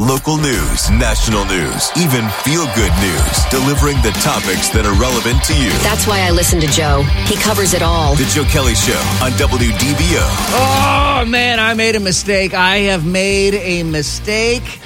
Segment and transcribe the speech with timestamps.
[0.00, 5.54] Local news, national news, even feel good news, delivering the topics that are relevant to
[5.54, 5.68] you.
[5.84, 7.02] That's why I listen to Joe.
[7.26, 8.16] He covers it all.
[8.16, 10.24] The Joe Kelly Show on WDBO.
[10.56, 12.54] Oh, man, I made a mistake.
[12.54, 14.80] I have made a mistake.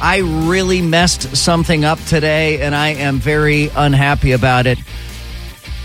[0.00, 4.80] I really messed something up today, and I am very unhappy about it.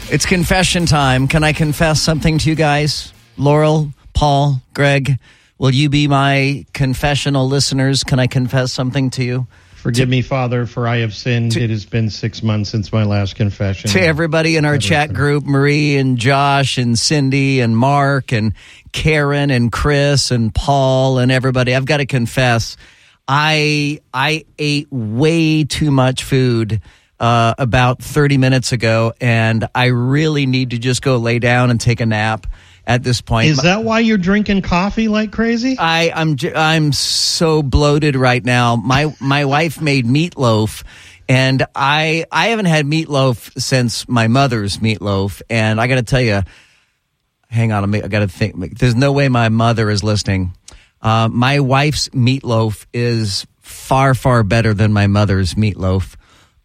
[0.10, 1.28] It's confession time.
[1.28, 3.14] Can I confess something to you guys?
[3.38, 5.20] Laurel, Paul, Greg,
[5.58, 8.04] will you be my confessional listeners?
[8.04, 9.48] Can I confess something to you?
[9.84, 11.57] Forgive me, Father, for I have sinned.
[11.57, 13.89] it has been six months since my last confession.
[13.89, 18.54] To everybody in our chat group, Marie and Josh and Cindy and Mark and
[18.94, 22.78] Karen and Chris and Paul and everybody, I've got to confess,
[23.28, 26.80] I I ate way too much food
[27.20, 31.80] uh, about 30 minutes ago, and I really need to just go lay down and
[31.82, 32.47] take a nap
[32.86, 33.50] at this point.
[33.50, 35.75] Is that why you're drinking coffee like crazy?
[35.80, 38.75] I, I'm I'm so bloated right now.
[38.75, 40.83] My my wife made meatloaf,
[41.30, 46.21] and I I haven't had meatloaf since my mother's meatloaf, and I got to tell
[46.21, 46.41] you,
[47.49, 48.77] hang on, I got to think.
[48.77, 50.53] There's no way my mother is listening.
[51.02, 56.15] Uh, my wife's meatloaf is far far better than my mother's meatloaf,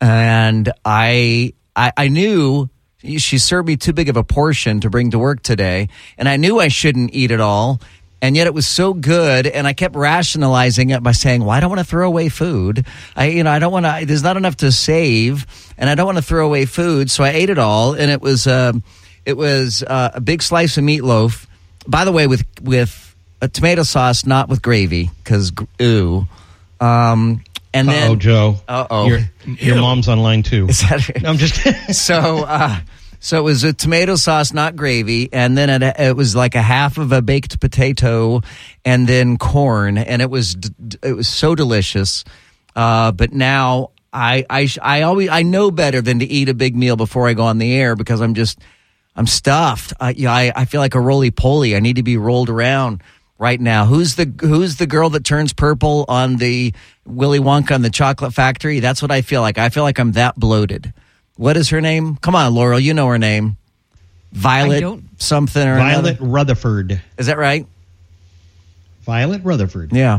[0.00, 2.68] and I I, I knew
[3.02, 6.36] she served me too big of a portion to bring to work today, and I
[6.36, 7.80] knew I shouldn't eat it all.
[8.20, 11.60] And yet it was so good, and I kept rationalizing it by saying, "Well, I
[11.60, 12.84] don't want to throw away food.
[13.14, 14.04] I, you know, I don't want to.
[14.04, 15.46] There's not enough to save,
[15.78, 18.20] and I don't want to throw away food." So I ate it all, and it
[18.20, 18.72] was, uh,
[19.24, 21.46] it was uh, a big slice of meatloaf.
[21.86, 26.26] By the way, with with a tomato sauce, not with gravy, because ooh.
[26.80, 27.42] Um,
[27.74, 28.56] and then, oh, Joe.
[28.66, 29.06] Uh oh.
[29.06, 30.66] Your, your mom's online too.
[30.68, 31.92] Is that No, I'm just kidding.
[31.92, 32.80] so uh,
[33.20, 36.62] so it was a tomato sauce, not gravy, and then it, it was like a
[36.62, 38.42] half of a baked potato,
[38.84, 40.56] and then corn, and it was
[41.02, 42.24] it was so delicious.
[42.76, 46.76] Uh, but now I I I always I know better than to eat a big
[46.76, 48.60] meal before I go on the air because I'm just
[49.16, 49.92] I'm stuffed.
[50.00, 51.74] I yeah, I, I feel like a roly poly.
[51.74, 53.02] I need to be rolled around
[53.38, 53.86] right now.
[53.86, 56.74] Who's the who's the girl that turns purple on the
[57.06, 58.80] Willy Wonka and the Chocolate Factory?
[58.80, 59.58] That's what I feel like.
[59.58, 60.92] I feel like I'm that bloated.
[61.36, 62.16] What is her name?
[62.16, 63.56] Come on, Laurel, you know her name.
[64.32, 66.30] Violet something or other Violet another.
[66.30, 67.00] Rutherford.
[67.16, 67.66] Is that right?
[69.02, 69.92] Violet Rutherford.
[69.92, 70.18] Yeah.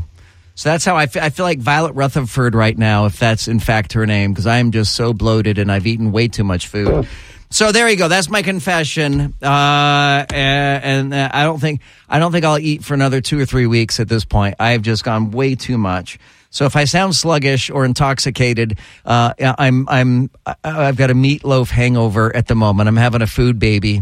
[0.56, 1.24] So that's how I feel.
[1.24, 4.58] I feel like Violet Rutherford right now, if that's in fact her name, because I
[4.58, 7.08] am just so bloated and I've eaten way too much food.
[7.52, 8.08] So there you go.
[8.08, 9.34] That's my confession.
[9.42, 13.46] Uh, and uh, I don't think I don't think I'll eat for another two or
[13.46, 14.56] three weeks at this point.
[14.60, 16.20] I've just gone way too much.
[16.52, 20.30] So if I sound sluggish or intoxicated, uh, I'm I'm
[20.64, 22.90] I've got a meatloaf hangover at the moment.
[22.90, 24.02] I'm having a food baby.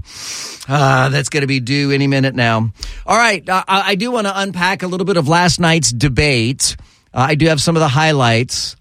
[0.67, 2.71] Uh, that's going to be due any minute now.
[3.05, 5.91] All right, uh, I, I do want to unpack a little bit of last night's
[5.91, 6.77] debate.
[7.13, 8.75] Uh, I do have some of the highlights.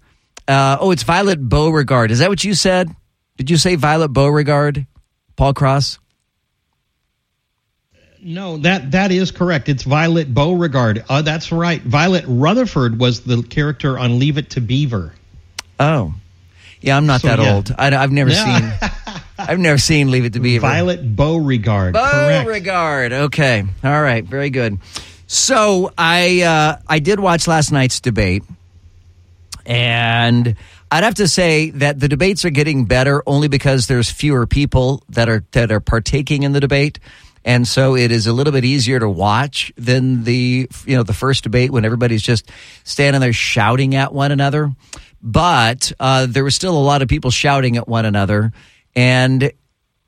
[0.47, 2.11] Uh, oh, it's Violet Beauregard.
[2.11, 2.89] Is that what you said?
[3.37, 4.85] Did you say Violet Beauregard,
[5.35, 5.99] Paul Cross?
[8.21, 9.69] No, that that is correct.
[9.69, 11.05] It's Violet Beauregard.
[11.07, 11.81] Uh, that's right.
[11.81, 15.13] Violet Rutherford was the character on Leave It to Beaver.
[15.79, 16.15] Oh,
[16.81, 16.97] yeah.
[16.97, 17.53] I'm not So, that yeah.
[17.53, 17.73] old.
[17.77, 18.79] I, have never Yeah.
[18.79, 18.89] seen.
[19.37, 20.61] I've never seen Leave It to Beaver.
[20.67, 21.93] Violet Beauregard.
[21.93, 22.45] correct.
[22.45, 23.13] Beauregard.
[23.13, 23.63] Okay.
[23.83, 24.25] All right.
[24.25, 24.79] Very good.
[25.27, 28.43] So I uh, I did watch last night's debate,
[29.65, 30.55] and
[30.89, 35.03] I'd have to say that the debates are getting better only because there's fewer people
[35.09, 36.99] that are that are partaking in the debate.
[37.43, 41.13] And so it is a little bit easier to watch than the you know the
[41.13, 42.49] first debate when everybody's just
[42.83, 44.71] standing there shouting at one another.
[45.21, 48.51] But uh, there was still a lot of people shouting at one another,
[48.95, 49.51] and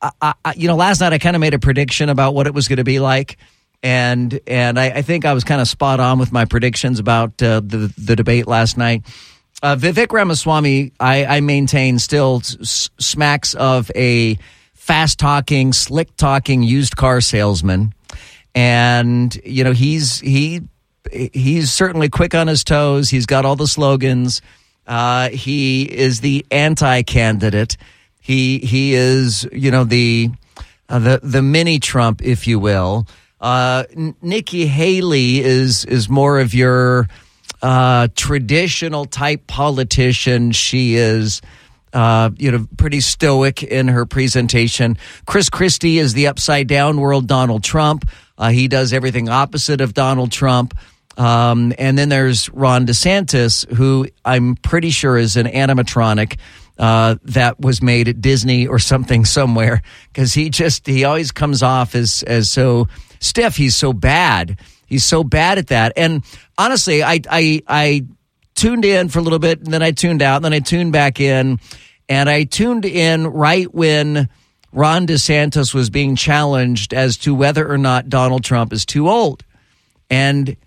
[0.01, 2.53] I, I, you know, last night I kind of made a prediction about what it
[2.53, 3.37] was going to be like,
[3.81, 7.41] and and I, I think I was kind of spot on with my predictions about
[7.41, 9.03] uh, the the debate last night.
[9.61, 14.37] Uh, Vivek Ramaswamy, I, I maintain, still s- smacks of a
[14.73, 17.93] fast talking, slick talking used car salesman,
[18.55, 20.61] and you know he's he
[21.11, 23.09] he's certainly quick on his toes.
[23.09, 24.41] He's got all the slogans.
[24.87, 27.75] Uh, he is the anti-candidate.
[28.21, 30.29] He he is you know the
[30.87, 33.07] uh, the the mini Trump, if you will.
[33.41, 33.83] Uh,
[34.21, 37.07] Nikki Haley is is more of your
[37.61, 40.51] uh, traditional type politician.
[40.51, 41.41] She is.
[41.91, 44.95] Uh, you know, pretty stoic in her presentation.
[45.25, 48.07] Chris Christie is the upside down world Donald Trump.
[48.37, 50.77] Uh, he does everything opposite of Donald Trump.
[51.17, 56.37] Um, and then there's Ron DeSantis, who I'm pretty sure is an animatronic
[56.79, 59.81] uh, that was made at Disney or something somewhere
[60.13, 62.87] because he just he always comes off as as so
[63.19, 63.57] stiff.
[63.57, 64.57] He's so bad.
[64.89, 65.93] He's so bad at that.
[65.95, 66.23] And
[66.57, 68.05] honestly, I I I
[68.55, 70.91] tuned in for a little bit, and then I tuned out, and then I tuned
[70.91, 71.59] back in,
[72.09, 74.27] and I tuned in right when
[74.73, 79.45] Ron DeSantis was being challenged as to whether or not Donald Trump is too old.
[80.09, 80.57] And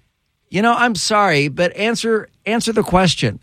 [0.49, 3.41] you know, I'm sorry, but answer answer the question.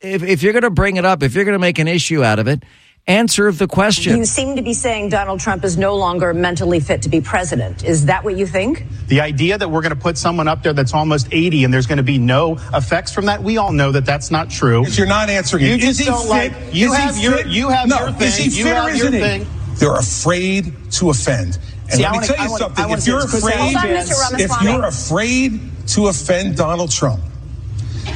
[0.00, 2.24] If if you're going to bring it up, if you're going to make an issue
[2.24, 2.62] out of it,
[3.10, 4.16] answer of the question.
[4.16, 7.84] You seem to be saying Donald Trump is no longer mentally fit to be president.
[7.84, 8.84] Is that what you think?
[9.06, 11.86] The idea that we're going to put someone up there that's almost 80 and there's
[11.86, 14.84] going to be no effects from that, we all know that that's not true.
[14.88, 15.80] You're not answering You it.
[15.80, 16.28] just he don't fit?
[16.28, 17.46] like- you Is have your- fit?
[17.46, 17.98] you have no.
[17.98, 18.26] your thing.
[18.28, 19.20] Is he You fit have your isn't he?
[19.20, 19.46] thing.
[19.76, 21.58] They're afraid to offend.
[21.88, 22.90] And See, let me wanna- tell you wanna- something.
[22.90, 27.20] If you're afraid, on, if you're afraid to offend Donald Trump,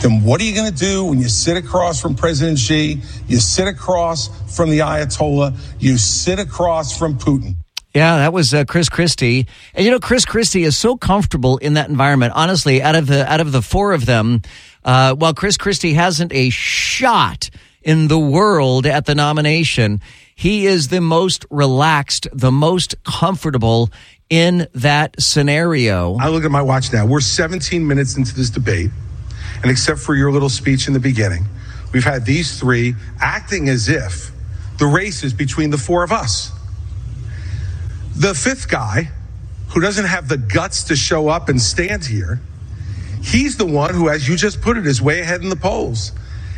[0.01, 3.39] then what are you going to do when you sit across from President Xi, you
[3.39, 7.57] sit across from the Ayatollah, you sit across from Putin?
[7.95, 11.75] Yeah, that was uh, Chris Christie, and you know Chris Christie is so comfortable in
[11.75, 12.33] that environment.
[12.37, 14.43] Honestly, out of the out of the four of them,
[14.85, 17.51] uh, while Chris Christie hasn't a shot
[17.83, 20.01] in the world at the nomination,
[20.37, 23.91] he is the most relaxed, the most comfortable
[24.29, 26.17] in that scenario.
[26.17, 27.07] I look at my watch now.
[27.07, 28.91] We're 17 minutes into this debate,
[29.63, 31.45] and except for your little speech in the beginning,
[31.93, 34.31] we've had these three acting as if
[34.79, 36.53] the race is between the four of us.
[38.17, 39.11] The fifth guy,
[39.69, 42.41] who doesn't have the guts to show up and stand here,
[43.23, 46.13] he's the one who, as you just put it, is way ahead in the polls.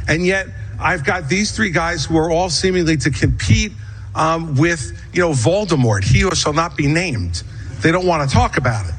[0.08, 0.46] And yet,
[0.80, 3.72] I've got these three guys who are all seemingly to compete
[4.14, 6.04] um, with, you know, Voldemort.
[6.04, 7.42] He who shall not be named.
[7.80, 8.94] They don't want to talk about it.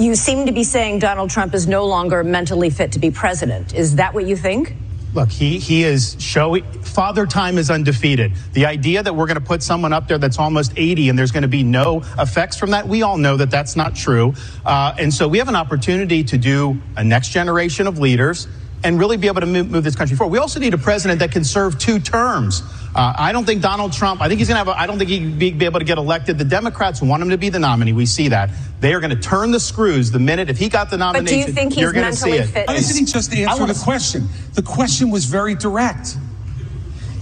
[0.00, 3.74] You seem to be saying Donald Trump is no longer mentally fit to be president.
[3.74, 4.74] Is that what you think?
[5.12, 8.32] Look, he he is showing father time is undefeated.
[8.54, 11.32] The idea that we're going to put someone up there that's almost 80 and there's
[11.32, 14.32] going to be no effects from that, we all know that that's not true.
[14.64, 18.48] Uh, and so we have an opportunity to do a next generation of leaders
[18.82, 20.32] and really be able to move, move this country forward.
[20.32, 22.62] We also need a president that can serve two terms.
[22.94, 24.20] Uh, I don't think Donald Trump.
[24.20, 24.76] I think he's going to have.
[24.76, 26.38] A, I don't think he'd be, be able to get elected.
[26.38, 27.92] The Democrats want him to be the nominee.
[27.92, 28.50] We see that
[28.80, 31.24] they are going to turn the screws the minute if he got the nomination.
[31.24, 31.44] But nomination.
[31.44, 32.52] do you think he's you're going to see mentally it.
[32.52, 32.66] fit?
[32.68, 34.28] Why doesn't he just answer wanna- the question?
[34.54, 36.16] The question was very direct.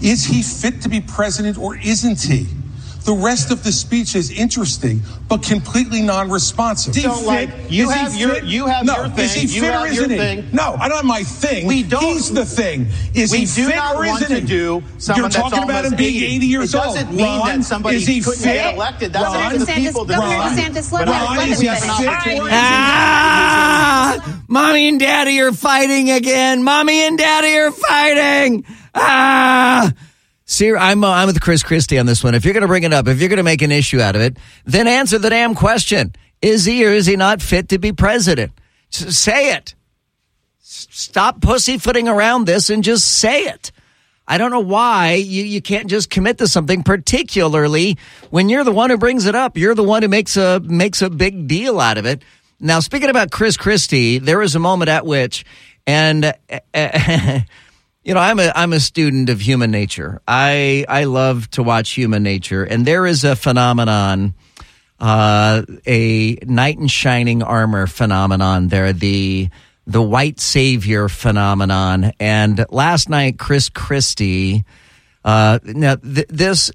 [0.01, 2.47] Is he fit to be president or isn't he?
[3.05, 6.91] The rest of the speech is interesting, but completely non-responsive.
[6.91, 8.45] Is he don't like- you Is have your- fit?
[8.45, 8.97] you have no.
[8.97, 9.55] your Is he thing.
[9.57, 10.17] You fit or isn't he?
[10.19, 10.49] thing.
[10.53, 11.67] No, I don't have my thing.
[11.67, 12.89] We don't- He's the thing.
[13.15, 14.47] Is We he do fit not or want isn't to he?
[14.47, 14.83] do
[15.17, 15.31] You're talking
[15.61, 16.97] that's about him being 80 years it old.
[16.97, 18.53] doesn't mean Ron, that somebody is he couldn't fit?
[18.55, 19.13] get elected.
[19.15, 20.05] That's Ron, the people.
[20.05, 22.41] that Governor Ron, DeSantis, let but I- let him is he fit All right.
[22.41, 26.63] or Ah, mommy and daddy are fighting again.
[26.63, 28.65] Mommy and daddy are fighting.
[28.95, 29.93] Ah.
[30.51, 32.35] See, I'm uh, I'm with Chris Christie on this one.
[32.35, 34.17] If you're going to bring it up, if you're going to make an issue out
[34.17, 37.79] of it, then answer the damn question: Is he or is he not fit to
[37.79, 38.53] be president?
[38.91, 39.75] S- say it.
[40.63, 43.73] S- Stop pussyfooting around this and just say it.
[44.27, 47.99] I don't know why you, you can't just commit to something, particularly
[48.31, 49.59] when you're the one who brings it up.
[49.59, 52.23] You're the one who makes a makes a big deal out of it.
[52.59, 55.45] Now, speaking about Chris Christie, there was a moment at which,
[55.87, 56.25] and
[56.75, 57.41] uh,
[58.09, 60.23] you know, I'm a I'm a student of human nature.
[60.27, 64.33] I I love to watch human nature, and there is a phenomenon,
[64.99, 68.69] uh, a knight in shining armor phenomenon.
[68.69, 69.51] There, the
[69.87, 72.13] the white savior phenomenon.
[72.19, 74.65] And last night, Chris Christie,
[75.23, 76.71] uh, now th- this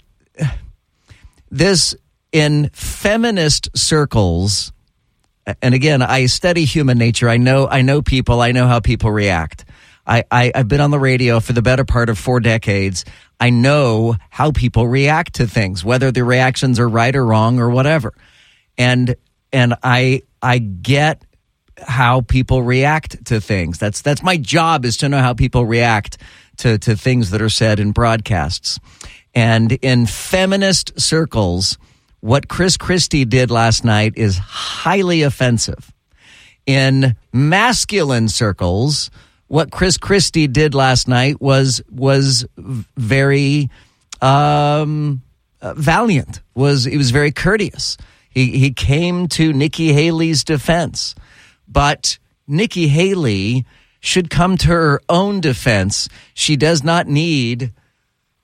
[1.49, 1.95] this
[2.31, 4.71] in feminist circles
[5.61, 7.27] and again, I study human nature.
[7.27, 8.41] I know, I know people.
[8.41, 9.65] I know how people react.
[10.05, 13.05] I, I, I've been on the radio for the better part of four decades.
[13.39, 17.69] I know how people react to things, whether the reactions are right or wrong or
[17.69, 18.13] whatever.
[18.77, 19.15] And,
[19.51, 21.23] and I, I get
[21.77, 23.79] how people react to things.
[23.79, 26.17] That's, that's my job is to know how people react
[26.57, 28.79] to, to things that are said in broadcasts.
[29.33, 31.77] And in feminist circles,
[32.19, 35.91] what Chris Christie did last night is highly offensive.
[36.65, 39.09] In masculine circles,
[39.53, 43.69] what Chris Christie did last night was was very
[44.19, 45.21] um,
[45.61, 46.41] uh, valiant.
[46.55, 47.95] Was he was very courteous.
[48.31, 51.13] He he came to Nikki Haley's defense,
[51.67, 52.17] but
[52.47, 53.67] Nikki Haley
[53.99, 56.09] should come to her own defense.
[56.33, 57.73] She does not need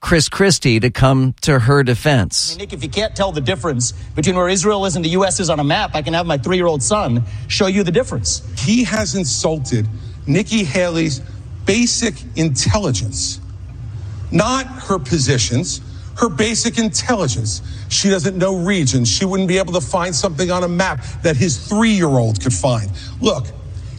[0.01, 2.55] Chris Christie to come to her defense.
[2.55, 5.39] Nick, if you can't tell the difference between where Israel is and the U.S.
[5.39, 7.91] is on a map, I can have my three year old son show you the
[7.91, 8.43] difference.
[8.59, 9.87] He has insulted
[10.27, 11.21] Nikki Haley's
[11.65, 13.41] basic intelligence,
[14.31, 15.81] not her positions,
[16.17, 17.61] her basic intelligence.
[17.89, 19.09] She doesn't know regions.
[19.09, 22.41] She wouldn't be able to find something on a map that his three year old
[22.41, 22.91] could find.
[23.21, 23.47] Look,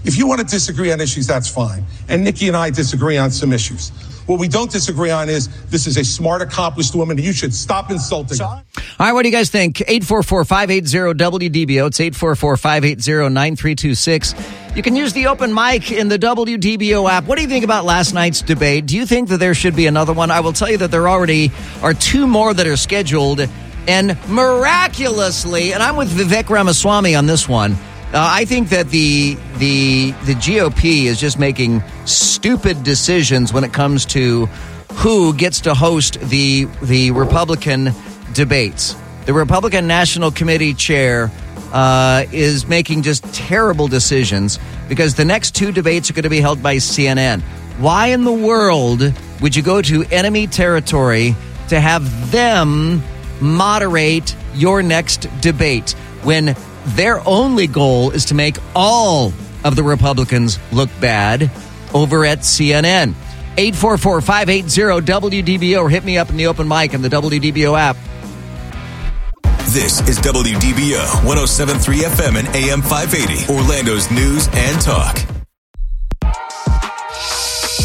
[0.04, 1.86] If you want to disagree on issues, that's fine.
[2.08, 3.92] And Nikki and I disagree on some issues.
[4.30, 7.18] What we don't disagree on is this is a smart, accomplished woman.
[7.18, 8.44] You should stop insulting her.
[8.44, 8.62] All
[9.00, 9.78] right, what do you guys think?
[9.78, 11.88] 844-580-WDBO.
[11.88, 14.76] It's 844-580-9326.
[14.76, 17.24] You can use the open mic in the WDBO app.
[17.24, 18.86] What do you think about last night's debate?
[18.86, 20.30] Do you think that there should be another one?
[20.30, 21.50] I will tell you that there already
[21.82, 23.40] are two more that are scheduled.
[23.88, 27.76] And miraculously, and I'm with Vivek Ramaswamy on this one,
[28.12, 33.72] uh, I think that the the the GOP is just making stupid decisions when it
[33.72, 34.46] comes to
[34.94, 37.90] who gets to host the the Republican
[38.32, 38.96] debates.
[39.26, 41.30] The Republican National Committee chair
[41.72, 46.40] uh, is making just terrible decisions because the next two debates are going to be
[46.40, 47.42] held by CNN.
[47.78, 49.02] Why in the world
[49.40, 51.36] would you go to enemy territory
[51.68, 53.02] to have them
[53.40, 55.92] moderate your next debate
[56.24, 59.32] when their only goal is to make all
[59.64, 61.50] of the Republicans look bad
[61.94, 63.14] over at CNN.
[63.56, 64.70] 844 580
[65.06, 67.96] WDBO or hit me up in the open mic in the WDBO app.
[69.70, 75.16] This is WDBO 1073 FM and AM 580, Orlando's news and talk.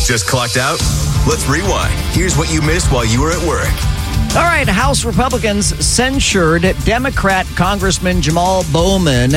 [0.05, 0.79] Just clocked out?
[1.27, 1.93] Let's rewind.
[2.13, 3.94] Here's what you missed while you were at work.
[4.35, 9.33] All right, House Republicans censured Democrat Congressman Jamal Bowman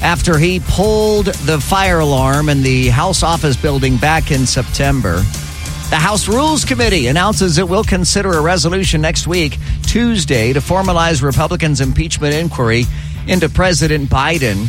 [0.00, 5.16] after he pulled the fire alarm in the House office building back in September.
[5.90, 11.20] The House Rules Committee announces it will consider a resolution next week, Tuesday, to formalize
[11.20, 12.84] Republicans' impeachment inquiry
[13.26, 14.66] into President Biden.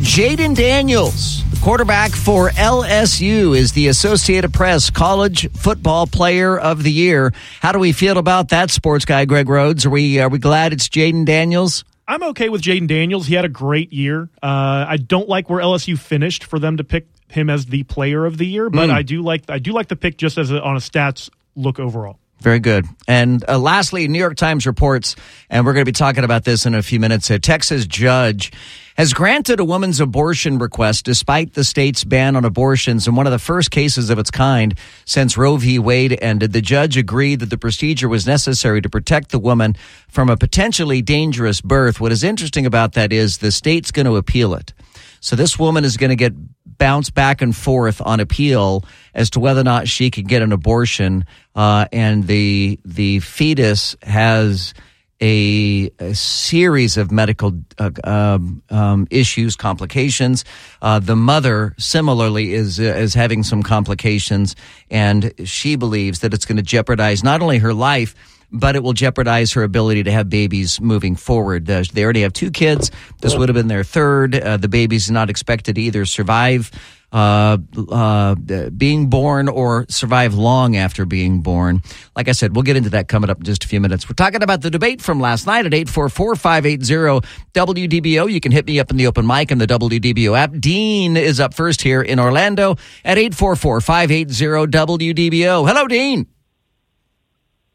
[0.00, 7.32] Jayden Daniels, quarterback for LSU, is the Associated Press College Football Player of the Year.
[7.60, 9.86] How do we feel about that, sports guy Greg Rhodes?
[9.86, 11.84] Are we are we glad it's Jayden Daniels?
[12.08, 13.26] I'm okay with Jayden Daniels.
[13.26, 14.28] He had a great year.
[14.42, 18.26] Uh, I don't like where LSU finished for them to pick him as the Player
[18.26, 18.94] of the Year, but Mm.
[18.94, 21.78] I do like I do like the pick just as a, on a stats look
[21.78, 22.18] overall.
[22.40, 22.86] Very good.
[23.06, 25.14] And uh, lastly, New York Times reports,
[25.50, 27.28] and we're going to be talking about this in a few minutes.
[27.28, 28.50] A Texas judge
[28.96, 33.30] has granted a woman's abortion request despite the state's ban on abortions in one of
[33.30, 35.78] the first cases of its kind since Roe v.
[35.78, 36.52] Wade ended.
[36.52, 39.76] The judge agreed that the procedure was necessary to protect the woman
[40.08, 42.00] from a potentially dangerous birth.
[42.00, 44.72] What is interesting about that is the state's going to appeal it.
[45.20, 46.32] So this woman is going to get
[46.80, 48.82] bounced back and forth on appeal
[49.14, 53.94] as to whether or not she can get an abortion, uh, and the the fetus
[54.02, 54.74] has
[55.22, 60.46] a, a series of medical uh, um, um, issues, complications.
[60.80, 64.56] Uh, the mother similarly is uh, is having some complications,
[64.90, 68.14] and she believes that it's going to jeopardize not only her life
[68.52, 71.70] but it will jeopardize her ability to have babies moving forward.
[71.70, 72.90] Uh, they already have two kids.
[73.20, 74.34] This would have been their third.
[74.34, 76.70] Uh, the baby's not expected to either survive
[77.12, 77.58] uh,
[77.90, 81.82] uh, being born or survive long after being born.
[82.14, 84.08] Like I said, we'll get into that coming up in just a few minutes.
[84.08, 88.30] We're talking about the debate from last night at 844-580-WDBO.
[88.30, 90.52] You can hit me up in the open mic and the WDBO app.
[90.60, 95.66] Dean is up first here in Orlando at 844-580-WDBO.
[95.66, 96.28] Hello, Dean.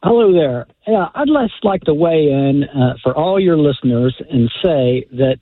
[0.06, 0.68] Hello there.
[0.86, 5.40] Yeah, I'd just like to weigh in uh, for all your listeners and say that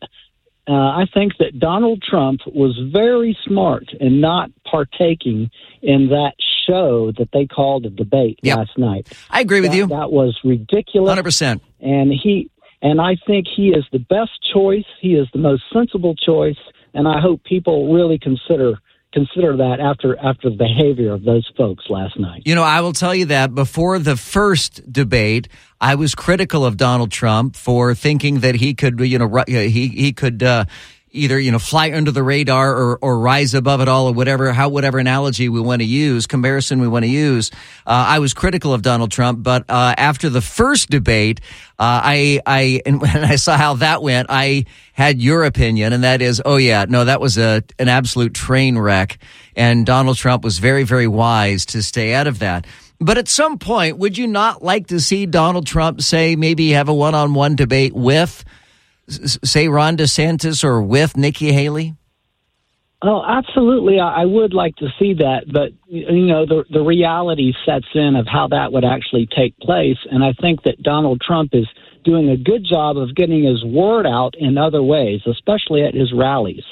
[0.69, 5.51] uh, I think that Donald Trump was very smart in not partaking
[5.81, 9.11] in that show that they called a debate last night.
[9.29, 9.87] I agree with That- you.
[9.87, 11.13] That was ridiculous.
[11.13, 11.59] 100%.
[11.81, 12.49] And he
[12.81, 14.85] and I think he is the best choice.
[15.01, 16.57] He is the most sensible choice,
[16.93, 18.79] and I hope people really consider
[19.13, 22.41] consider that after after the behavior of those folks last night.
[22.45, 25.47] You know, I will tell you that before the first debate,
[25.79, 30.13] I was critical of Donald Trump for thinking that he could, you know, he he
[30.13, 30.65] could uh,
[31.13, 34.51] either you know fly under the radar or or rise above it all or whatever
[34.51, 37.51] how whatever analogy we want to use comparison we want to use.
[37.85, 41.39] Uh, I was critical of Donald Trump, but uh, after the first debate,
[41.79, 46.03] uh, I I and when I saw how that went, I had your opinion, and
[46.03, 49.19] that is, oh yeah, no, that was a an absolute train wreck,
[49.55, 52.65] and Donald Trump was very very wise to stay out of that.
[52.99, 56.87] But at some point, would you not like to see Donald Trump say maybe have
[56.87, 58.45] a one on one debate with,
[59.07, 61.95] say, Ron DeSantis or with Nikki Haley?
[63.05, 63.99] Oh, absolutely.
[63.99, 68.27] I, would like to see that, but you know, the the reality sets in of
[68.27, 71.67] how that would actually take place, and I think that Donald Trump is
[72.05, 76.13] doing a good job of getting his word out in other ways, especially at his
[76.13, 76.63] rallies.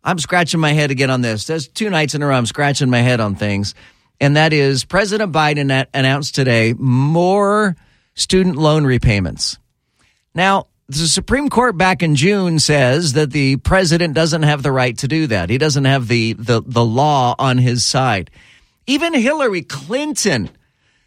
[0.01, 1.45] I'm scratching my head again on this.
[1.45, 3.75] There's two nights in a row I'm scratching my head on things,
[4.21, 7.75] and that is President Biden announced today more
[8.15, 9.59] student loan repayments.
[10.33, 14.97] Now, the Supreme Court back in June says that the president doesn't have the right
[14.97, 15.49] to do that.
[15.49, 18.29] He doesn't have the, the, the law on his side.
[18.85, 20.49] Even Hillary Clinton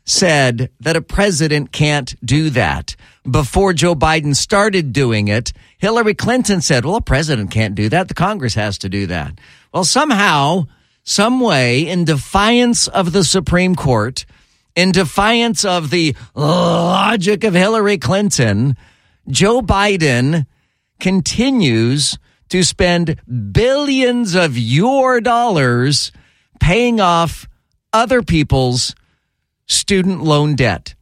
[0.04, 2.97] said that a president can't do that.
[3.28, 8.09] Before Joe Biden started doing it, Hillary Clinton said, well, a president can't do that.
[8.09, 9.38] The Congress has to do that.
[9.75, 10.68] Well, somehow,
[11.02, 14.25] some way, in defiance of the Supreme Court,
[14.75, 18.76] in defiance of the logic of Hillary Clinton,
[19.28, 20.47] Joe Biden
[21.00, 22.18] continues
[22.49, 23.21] to spend
[23.52, 26.12] billions of your dollars
[26.61, 27.49] paying off
[27.92, 28.95] other people's
[29.66, 30.95] student loan debt.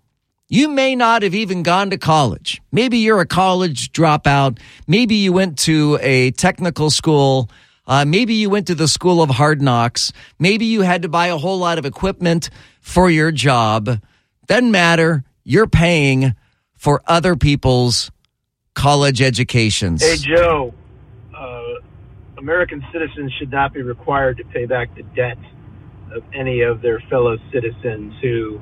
[0.49, 2.63] You may not have even gone to college.
[2.73, 4.59] Maybe you're a college dropout.
[4.87, 7.51] Maybe you went to a technical school.
[7.87, 10.13] Uh, maybe you went to the school of hard knocks.
[10.39, 12.49] Maybe you had to buy a whole lot of equipment
[12.81, 14.01] for your job.
[14.47, 15.25] Doesn't matter.
[15.45, 16.35] You're paying
[16.77, 18.11] for other people's
[18.75, 20.03] college educations.
[20.03, 20.75] Hey, Joe.
[21.37, 21.81] Uh,
[22.39, 25.39] American citizens should not be required to pay back the debt
[26.13, 28.61] of any of their fellow citizens who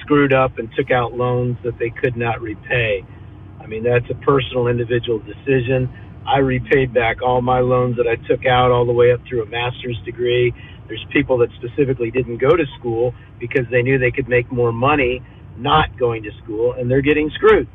[0.00, 3.04] screwed up and took out loans that they could not repay.
[3.60, 5.88] I mean, that's a personal individual decision.
[6.26, 9.42] I repaid back all my loans that I took out all the way up through
[9.42, 10.52] a master's degree.
[10.88, 14.72] There's people that specifically didn't go to school because they knew they could make more
[14.72, 15.22] money
[15.56, 17.68] not going to school, and they're getting screwed.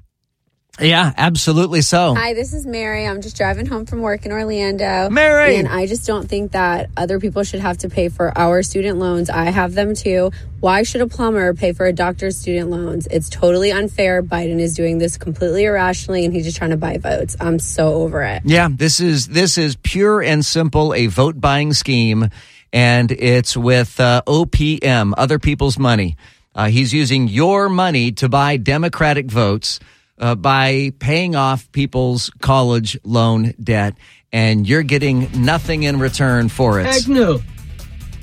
[0.79, 2.15] Yeah, absolutely so.
[2.15, 3.07] Hi, this is Mary.
[3.07, 5.09] I'm just driving home from work in Orlando.
[5.09, 5.55] Mary!
[5.55, 8.99] And I just don't think that other people should have to pay for our student
[8.99, 9.29] loans.
[9.29, 10.31] I have them too.
[10.59, 13.07] Why should a plumber pay for a doctor's student loans?
[13.07, 14.21] It's totally unfair.
[14.21, 17.38] Biden is doing this completely irrationally and he's just trying to buy votes.
[17.39, 18.41] I'm so over it.
[18.43, 22.29] Yeah, this is this is pure and simple a vote buying scheme
[22.73, 26.17] and it's with uh, OPM, other people's money.
[26.53, 29.79] Uh, he's using your money to buy Democratic votes
[30.17, 33.95] uh, by paying off people's college loan debt,
[34.32, 36.86] and you're getting nothing in return for it.
[36.86, 37.41] Heck no.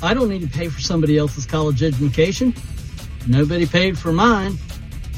[0.03, 2.55] I don't need to pay for somebody else's college education.
[3.29, 4.59] Nobody paid for mine.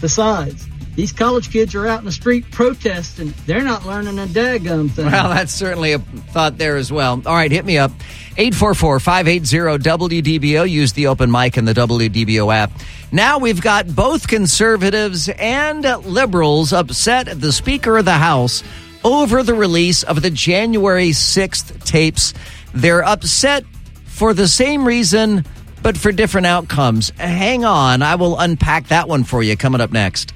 [0.00, 3.34] Besides, these college kids are out in the street protesting.
[3.46, 5.06] They're not learning a daggum thing.
[5.06, 7.20] Well, that's certainly a thought there as well.
[7.26, 7.90] All right, hit me up.
[8.36, 10.68] 844-580-WDBO.
[10.68, 12.70] Use the open mic in the WDBO app.
[13.12, 18.62] Now we've got both conservatives and liberals upset at the Speaker of the House
[19.04, 22.34] over the release of the January 6th tapes.
[22.72, 23.64] They're upset
[24.04, 25.44] for the same reason,
[25.82, 27.10] but for different outcomes.
[27.10, 28.02] Hang on.
[28.02, 30.32] I will unpack that one for you coming up next.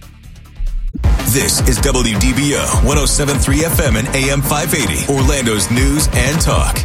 [1.29, 6.81] This is WDBO 1073 FM and AM 580, Orlando's news and talk.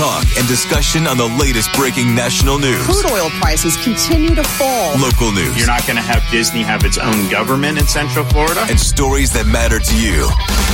[0.00, 2.80] Talk and discussion on the latest breaking national news.
[2.88, 4.96] Crude oil prices continue to fall.
[4.96, 5.52] Local news.
[5.58, 8.64] You're not going to have Disney have its own government in Central Florida.
[8.70, 10.24] And stories that matter to you.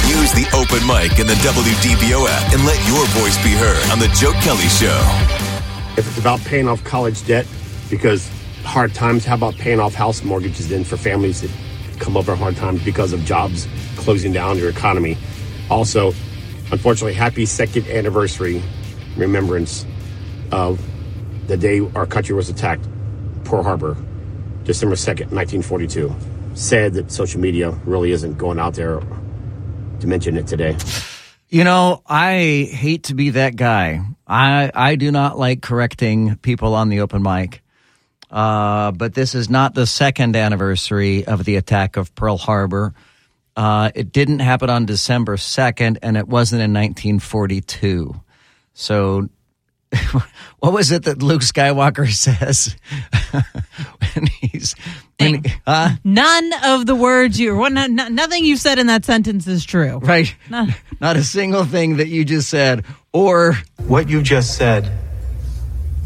[0.06, 3.98] Use the open mic in the WDBO app and let your voice be heard on
[3.98, 4.94] the Joe Kelly Show.
[5.98, 7.48] If it's about paying off college debt
[7.90, 8.30] because
[8.62, 11.50] hard times, how about paying off house mortgages then for families that
[12.00, 15.16] come over hard times because of jobs closing down your economy?
[15.70, 16.08] Also,
[16.72, 18.62] unfortunately, happy second anniversary
[19.16, 19.86] remembrance
[20.50, 20.80] of
[21.46, 22.86] the day our country was attacked,
[23.44, 23.96] Pearl Harbor,
[24.64, 26.14] December 2nd, 1942.
[26.54, 29.00] Sad that social media really isn't going out there
[30.00, 30.76] to mention it today.
[31.48, 34.02] You know, I hate to be that guy.
[34.26, 37.62] I I do not like correcting people on the open mic.
[38.30, 42.94] Uh, but this is not the second anniversary of the attack of Pearl Harbor.
[43.56, 48.20] Uh, it didn't happen on December 2nd, and it wasn't in 1942.
[48.72, 49.28] So
[50.60, 52.76] what was it that Luke Skywalker says
[53.32, 54.74] when he's
[55.18, 59.04] when, uh, None of the words you, well, no, no, nothing you said in that
[59.04, 59.98] sentence is true.
[59.98, 60.34] right?
[60.48, 60.68] No.
[61.00, 63.54] Not a single thing that you just said, or
[63.88, 64.90] What you just said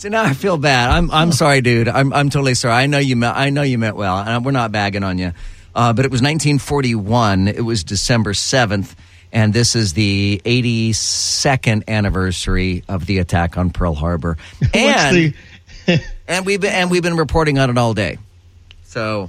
[0.00, 0.88] So now I feel bad.
[0.88, 1.86] I'm I'm sorry, dude.
[1.86, 2.72] I'm I'm totally sorry.
[2.72, 5.34] I know you meant I know you meant well, and we're not bagging on you.
[5.74, 7.48] Uh, but it was 1941.
[7.48, 8.94] It was December 7th,
[9.30, 14.38] and this is the 82nd anniversary of the attack on Pearl Harbor.
[14.72, 15.34] And
[16.26, 18.16] and we've been and we've been reporting on it all day.
[18.84, 19.28] So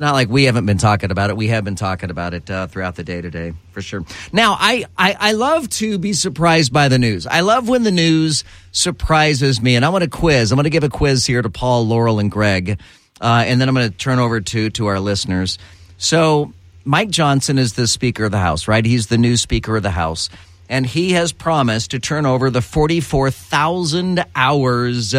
[0.00, 1.36] not like we haven't been talking about it.
[1.36, 4.04] We have been talking about it uh, throughout the day today, for sure.
[4.32, 7.26] Now, I, I, I love to be surprised by the news.
[7.26, 9.76] I love when the news surprises me.
[9.76, 10.50] And I want to quiz.
[10.50, 12.80] I'm going to give a quiz here to Paul, Laurel, and Greg.
[13.20, 15.58] Uh, and then I'm going to turn over to, to our listeners.
[15.98, 16.54] So,
[16.86, 18.84] Mike Johnson is the Speaker of the House, right?
[18.84, 20.30] He's the new Speaker of the House.
[20.70, 25.14] And he has promised to turn over the 44,000 hours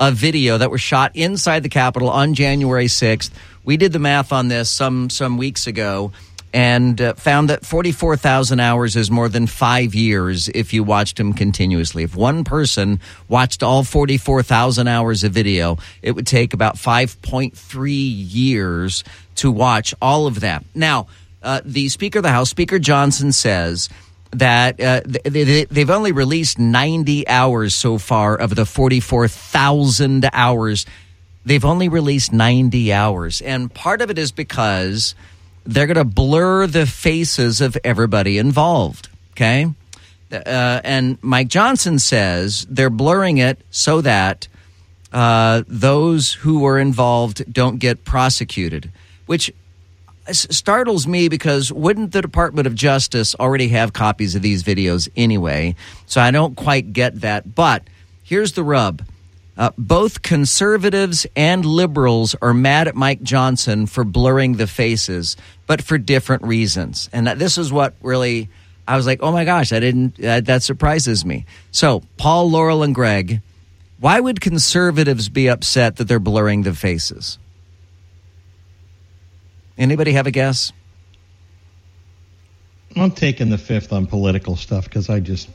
[0.00, 3.30] of video that were shot inside the Capitol on January 6th.
[3.68, 6.10] We did the math on this some some weeks ago
[6.54, 11.34] and uh, found that 44,000 hours is more than 5 years if you watched them
[11.34, 12.02] continuously.
[12.02, 17.52] If one person watched all 44,000 hours of video, it would take about 5.3
[17.92, 19.04] years
[19.34, 20.64] to watch all of that.
[20.74, 21.08] Now,
[21.42, 23.90] uh, the Speaker of the House, Speaker Johnson says
[24.30, 30.86] that uh, they, they've only released 90 hours so far of the 44,000 hours.
[31.44, 33.40] They've only released 90 hours.
[33.40, 35.14] And part of it is because
[35.64, 39.08] they're going to blur the faces of everybody involved.
[39.32, 39.72] Okay.
[40.30, 44.48] Uh, and Mike Johnson says they're blurring it so that
[45.12, 48.90] uh, those who were involved don't get prosecuted,
[49.26, 49.52] which
[50.30, 55.74] startles me because wouldn't the Department of Justice already have copies of these videos anyway?
[56.06, 57.54] So I don't quite get that.
[57.54, 57.84] But
[58.22, 59.02] here's the rub.
[59.58, 65.82] Uh, both conservatives and liberals are mad at Mike Johnson for blurring the faces, but
[65.82, 67.10] for different reasons.
[67.12, 68.48] And that, this is what really,
[68.86, 71.44] I was like, oh my gosh, I didn't, uh, that surprises me.
[71.72, 73.42] So, Paul, Laurel, and Greg,
[73.98, 77.36] why would conservatives be upset that they're blurring the faces?
[79.76, 80.72] Anybody have a guess?
[82.96, 85.48] I'm taking the fifth on political stuff because I just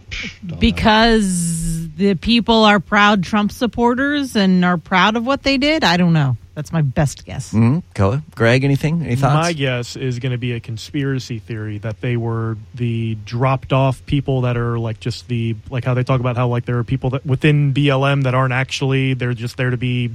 [0.60, 5.84] Because the people are proud Trump supporters and are proud of what they did?
[5.84, 6.38] I don't know.
[6.56, 7.52] That's my best guess.
[7.52, 7.80] Mm-hmm.
[7.96, 8.22] Koa?
[8.36, 9.02] Greg, anything?
[9.02, 9.34] Any thoughts?
[9.34, 14.06] My guess is going to be a conspiracy theory that they were the dropped off
[14.06, 16.84] people that are like just the like how they talk about how like there are
[16.84, 20.12] people that within BLM that aren't actually they're just there to be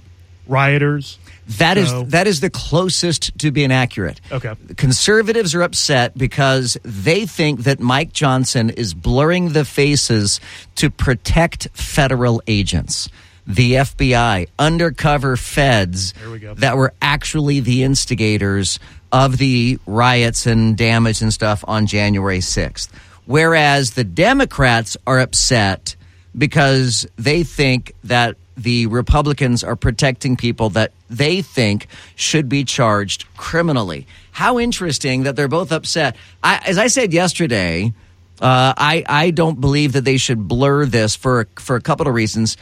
[0.46, 1.18] rioters.
[1.56, 4.20] That is So- that is the closest to being accurate.
[4.30, 4.52] Okay.
[4.76, 10.40] Conservatives are upset because they think that Mike Johnson is blurring the faces
[10.76, 13.08] to protect federal agents.
[13.46, 16.12] The FBI, undercover feds
[16.56, 18.78] that were actually the instigators
[19.10, 22.90] of the riots and damage and stuff on January 6th.
[23.24, 25.96] Whereas the Democrats are upset
[26.36, 33.24] because they think that the Republicans are protecting people that they think should be charged
[33.36, 34.06] criminally.
[34.32, 36.16] How interesting that they're both upset.
[36.42, 37.92] I, as I said yesterday,
[38.40, 42.14] uh, I I don't believe that they should blur this for for a couple of
[42.14, 42.56] reasons.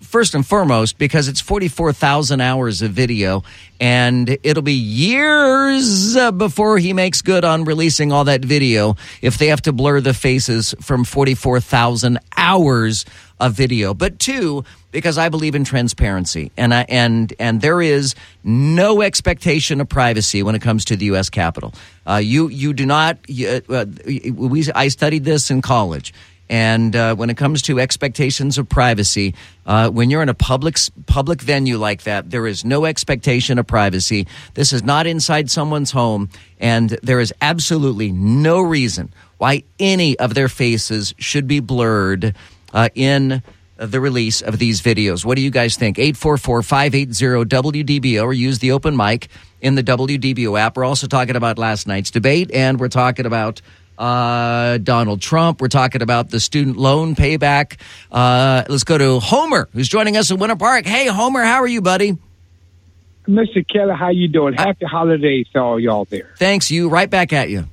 [0.00, 3.44] First and foremost, because it's 44,000 hours of video,
[3.80, 9.46] and it'll be years before he makes good on releasing all that video if they
[9.46, 13.06] have to blur the faces from 44,000 hours
[13.40, 13.94] of video.
[13.94, 19.80] But two, because I believe in transparency, and I, and and there is no expectation
[19.80, 21.30] of privacy when it comes to the U.S.
[21.30, 21.74] Capitol.
[22.06, 23.18] Uh, you you do not.
[23.28, 26.12] You, uh, we I studied this in college.
[26.48, 30.76] And uh, when it comes to expectations of privacy, uh, when you're in a public
[31.06, 34.26] public venue like that, there is no expectation of privacy.
[34.52, 36.28] This is not inside someone's home,
[36.60, 42.34] and there is absolutely no reason why any of their faces should be blurred
[42.74, 43.42] uh, in
[43.86, 45.24] the release of these videos.
[45.24, 45.96] What do you guys think?
[45.96, 49.28] 844-580-WDBO or use the open mic
[49.60, 50.76] in the WDBO app.
[50.76, 53.60] We're also talking about last night's debate, and we're talking about
[53.98, 55.60] uh, Donald Trump.
[55.60, 57.78] We're talking about the student loan payback.
[58.10, 60.86] Uh, let's go to Homer, who's joining us in Winter Park.
[60.86, 62.18] Hey, Homer, how are you, buddy?
[63.28, 63.66] Mr.
[63.66, 64.54] Keller, how you doing?
[64.54, 66.30] Happy holidays to all y'all there.
[66.38, 66.70] Thanks.
[66.70, 67.66] You right back at you.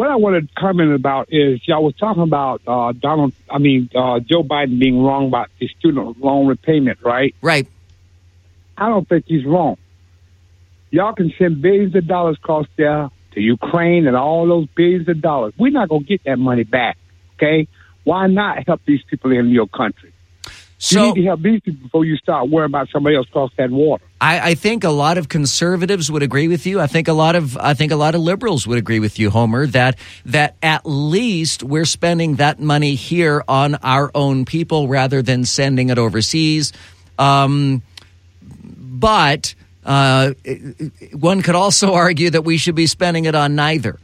[0.00, 3.90] What I want to comment about is y'all was talking about uh, Donald, I mean
[3.94, 7.34] uh, Joe Biden being wrong about the student loan repayment, right?
[7.42, 7.68] Right.
[8.78, 9.76] I don't think he's wrong.
[10.90, 15.20] Y'all can send billions of dollars across there to Ukraine and all those billions of
[15.20, 15.52] dollars.
[15.58, 16.96] We're not going to get that money back.
[17.34, 17.68] Okay,
[18.02, 20.09] why not help these people in your country?
[20.82, 23.50] So, you need to help these people before you start worrying about somebody else across
[23.58, 24.02] that water.
[24.18, 26.80] I, I, think a lot of conservatives would agree with you.
[26.80, 29.28] I think a lot of I think a lot of liberals would agree with you,
[29.28, 35.20] Homer, that that at least we're spending that money here on our own people rather
[35.20, 36.72] than sending it overseas.
[37.18, 37.82] Um,
[38.64, 40.32] but uh,
[41.12, 43.98] one could also argue that we should be spending it on neither.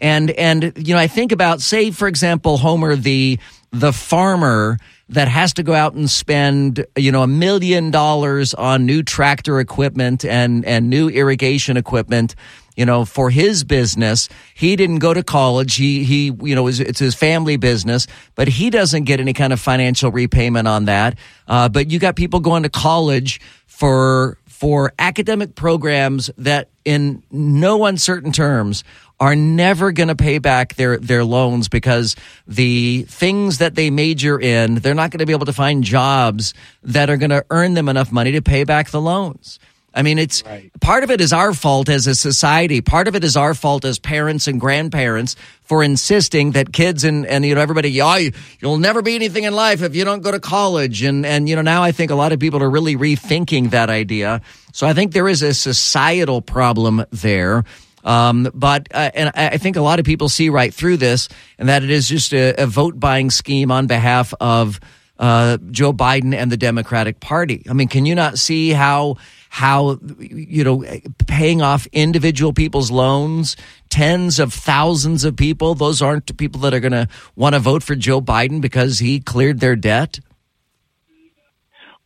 [0.00, 3.38] And and you know, I think about say, for example, Homer, the
[3.70, 4.78] the farmer
[5.12, 9.60] that has to go out and spend you know a million dollars on new tractor
[9.60, 12.34] equipment and and new irrigation equipment
[12.76, 14.28] you know for his business.
[14.54, 15.76] He didn't go to college.
[15.76, 19.60] He he you know it's his family business but he doesn't get any kind of
[19.60, 21.18] financial repayment on that.
[21.46, 27.84] Uh, but you got people going to college for for academic programs that in no
[27.84, 28.84] uncertain terms
[29.18, 32.14] are never going to pay back their, their loans because
[32.46, 36.54] the things that they major in, they're not going to be able to find jobs
[36.84, 39.58] that are going to earn them enough money to pay back the loans.
[39.94, 40.70] I mean, it's right.
[40.80, 42.80] part of it is our fault as a society.
[42.80, 47.26] Part of it is our fault as parents and grandparents for insisting that kids and,
[47.26, 50.22] and you know, everybody, oh, you, you'll never be anything in life if you don't
[50.22, 51.02] go to college.
[51.02, 53.90] And, and, you know, now I think a lot of people are really rethinking that
[53.90, 54.40] idea.
[54.72, 57.64] So I think there is a societal problem there.
[58.04, 61.68] Um, but uh, and I think a lot of people see right through this, and
[61.68, 64.80] that it is just a, a vote buying scheme on behalf of
[65.20, 67.64] uh, Joe Biden and the Democratic Party.
[67.70, 69.18] I mean, can you not see how
[69.52, 70.82] how you know
[71.26, 73.54] paying off individual people's loans,
[73.90, 77.82] tens of thousands of people, those aren't people that are going to want to vote
[77.82, 80.20] for Joe Biden because he cleared their debt.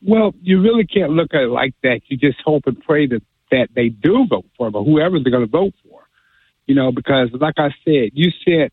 [0.03, 2.01] Well, you really can't look at it like that.
[2.09, 5.47] You just hope and pray that that they do vote for him, whoever they're going
[5.47, 6.01] to vote for.
[6.67, 8.73] You know, because like I said, you said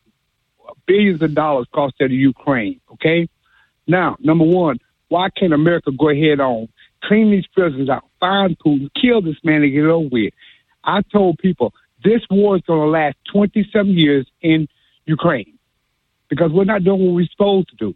[0.88, 2.82] billions of dollars cost to the Ukraine.
[2.94, 3.30] Okay,
[3.86, 6.70] now number one, why can't America go ahead on
[7.04, 10.34] clean these prisons out, find Putin, kill this man, and get it over with?
[10.86, 14.68] I told people this war is going to last twenty seven years in
[15.06, 15.58] Ukraine
[16.30, 17.96] because we're not doing what we're supposed to do.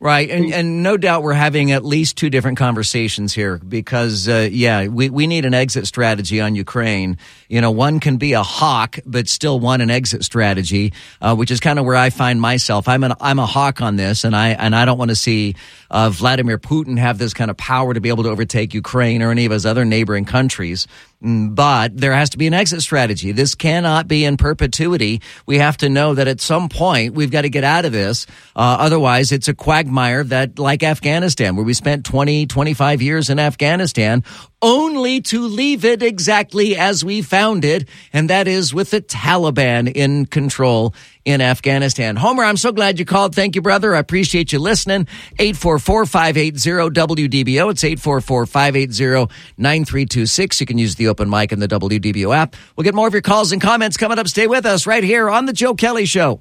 [0.00, 4.48] Right, and and no doubt we're having at least two different conversations here because uh,
[4.48, 7.18] yeah, we, we need an exit strategy on Ukraine.
[7.48, 11.50] You know, one can be a hawk, but still want an exit strategy, uh, which
[11.50, 12.86] is kind of where I find myself.
[12.86, 15.56] I'm an I'm a hawk on this, and I and I don't want to see
[15.90, 19.32] uh, Vladimir Putin have this kind of power to be able to overtake Ukraine or
[19.32, 20.86] any of his other neighboring countries.
[21.22, 23.32] Mm, but there has to be an exit strategy.
[23.32, 25.20] This cannot be in perpetuity.
[25.46, 28.26] We have to know that at some point we've got to get out of this.
[28.54, 33.40] Uh, otherwise, it's a quagmire that, like Afghanistan, where we spent 20, 25 years in
[33.40, 34.22] Afghanistan
[34.60, 39.88] only to leave it exactly as we found it, and that is with the Taliban
[39.94, 40.94] in control
[41.24, 42.16] in Afghanistan.
[42.16, 43.32] Homer, I'm so glad you called.
[43.34, 43.94] Thank you, brother.
[43.94, 45.06] I appreciate you listening.
[45.38, 47.70] 844-580-WDBO.
[47.70, 50.60] It's 844-580-9326.
[50.60, 52.56] You can use the open mic in the WDBO app.
[52.76, 54.28] We'll get more of your calls and comments coming up.
[54.28, 56.40] Stay with us right here on the Joe Kelly Show.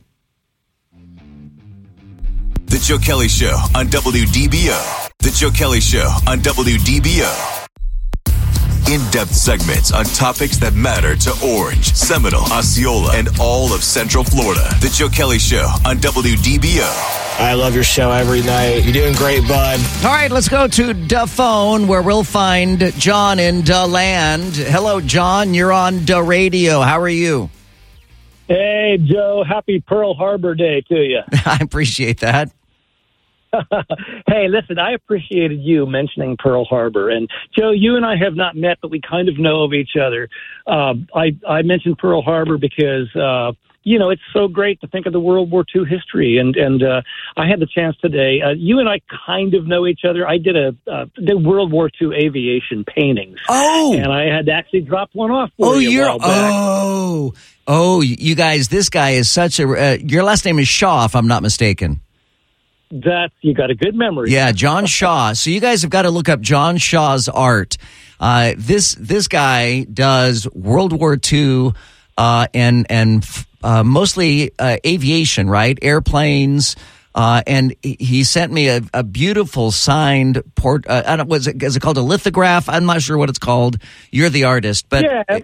[2.65, 5.10] The Joe Kelly Show on WDBO.
[5.19, 7.67] The Joe Kelly Show on WDBO
[8.89, 14.23] in depth segments on topics that matter to Orange, Seminole, Osceola, and all of Central
[14.23, 14.69] Florida.
[14.80, 17.17] The Joe Kelly Show on WDBO.
[17.39, 18.84] I love your show every night.
[18.84, 19.80] You're doing great, bud.
[20.04, 24.56] All right, let's go to Da Phone where we'll find John in Da Land.
[24.56, 25.54] Hello, John.
[25.54, 26.82] You're on Da Radio.
[26.82, 27.50] How are you?
[28.47, 29.43] Hey, Joe.
[29.47, 31.19] Happy Pearl Harbor Day to you.
[31.45, 32.52] I appreciate that.
[34.28, 37.10] hey, listen, I appreciated you mentioning Pearl Harbor.
[37.10, 39.92] And Joe, you and I have not met, but we kind of know of each
[40.00, 40.30] other.
[40.66, 45.06] Uh, I, I mentioned Pearl Harbor because, uh, you know, it's so great to think
[45.06, 46.38] of the World War II history.
[46.38, 47.02] And, and uh,
[47.38, 48.42] I had the chance today.
[48.46, 50.28] Uh, you and I kind of know each other.
[50.28, 53.38] I did a uh, did World War II aviation paintings.
[53.48, 53.94] Oh.
[53.94, 55.90] And I had to actually drop one off for oh, you.
[55.90, 57.34] You're, oh,
[57.66, 59.68] oh, you guys, this guy is such a.
[59.68, 62.02] Uh, your last name is Shaw, if I'm not mistaken.
[62.89, 64.32] That's you got a good memory.
[64.32, 65.34] Yeah, John Shaw.
[65.34, 67.78] so you guys have got to look up John Shaw's art.
[68.19, 71.73] Uh, this this guy does World War II
[72.17, 75.78] uh, and and f- uh, mostly uh, aviation, right?
[75.82, 76.76] Airplanes.
[77.13, 80.86] Uh, and he- he sent me a, a beautiful signed port.
[80.88, 81.28] Uh, I don't.
[81.28, 82.69] Was it, is it called a lithograph?
[82.69, 83.78] I'm not sure what it's called.
[84.12, 85.39] You're the artist, but yeah,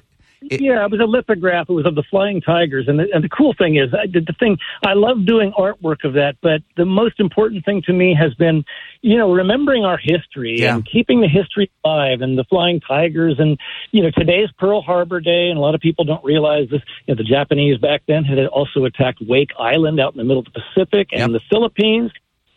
[0.52, 1.70] yeah, it was a lithograph.
[1.70, 4.26] It was of the flying tigers, and the, and the cool thing is, I did
[4.28, 4.58] the thing.
[4.86, 8.64] I love doing artwork of that, but the most important thing to me has been,
[9.02, 10.76] you know, remembering our history Yeah.
[10.76, 13.58] and keeping the history alive, and the flying tigers, and
[13.92, 16.82] you know, today's Pearl Harbor Day, and a lot of people don't realize this.
[17.06, 20.40] You know, the Japanese back then had also attacked Wake Island out in the middle
[20.40, 22.12] of the Pacific and the Philippines.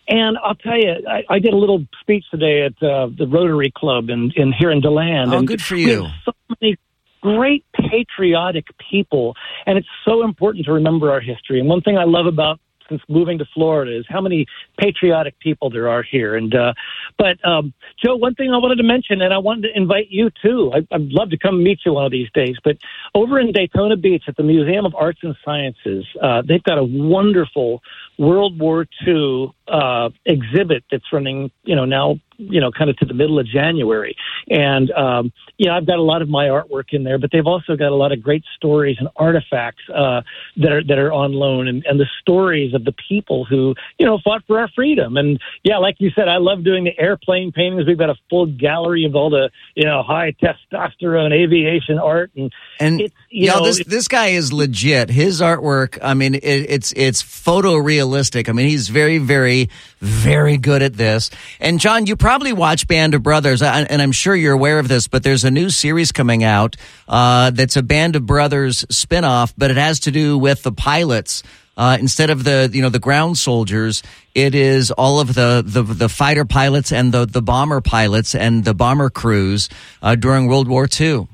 [0.08, 3.72] And I'll tell you, I, I did a little speech today at uh, the Rotary
[3.76, 5.34] Club in, in here in Deland.
[5.34, 6.06] Oh, and good for you.
[6.24, 6.76] so many
[7.20, 9.34] great patriotic people,
[9.66, 11.60] and it's so important to remember our history.
[11.60, 14.46] And one thing I love about since moving to Florida is how many
[14.78, 16.36] patriotic people there are here.
[16.36, 16.72] And uh,
[17.18, 17.72] but um,
[18.04, 20.72] Joe, one thing I wanted to mention, and I wanted to invite you too.
[20.74, 22.56] I, I'd love to come meet you one of these days.
[22.62, 22.76] But
[23.14, 26.84] over in Daytona Beach at the Museum of Arts and Sciences, uh, they've got a
[26.84, 27.82] wonderful
[28.18, 31.50] World War II uh, exhibit that's running.
[31.64, 32.20] You know now.
[32.38, 34.16] You know, kind of to the middle of January,
[34.48, 37.46] and um, you know, I've got a lot of my artwork in there, but they've
[37.46, 40.22] also got a lot of great stories and artifacts uh,
[40.58, 44.06] that are that are on loan, and, and the stories of the people who you
[44.06, 45.16] know fought for our freedom.
[45.16, 47.86] And yeah, like you said, I love doing the airplane paintings.
[47.86, 52.52] We've got a full gallery of all the you know high testosterone aviation art, and
[52.80, 55.10] and it's you you know, know this this guy is legit.
[55.10, 58.48] His artwork, I mean, it, it's it's photorealistic.
[58.48, 59.70] I mean, he's very, very,
[60.00, 61.30] very good at this.
[61.60, 65.06] And John, you probably watch Band of Brothers, and I'm sure you're aware of this.
[65.06, 66.74] But there's a new series coming out
[67.06, 71.44] uh, that's a Band of Brothers spinoff, but it has to do with the pilots.
[71.76, 74.02] Uh, instead of the you know the ground soldiers,
[74.34, 78.64] it is all of the the, the fighter pilots and the the bomber pilots and
[78.64, 79.68] the bomber crews
[80.02, 81.28] uh, during World War II.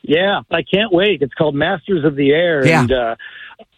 [0.00, 1.20] Yeah, I can't wait.
[1.20, 2.66] It's called Masters of the Air.
[2.66, 2.80] Yeah.
[2.80, 3.16] And, uh,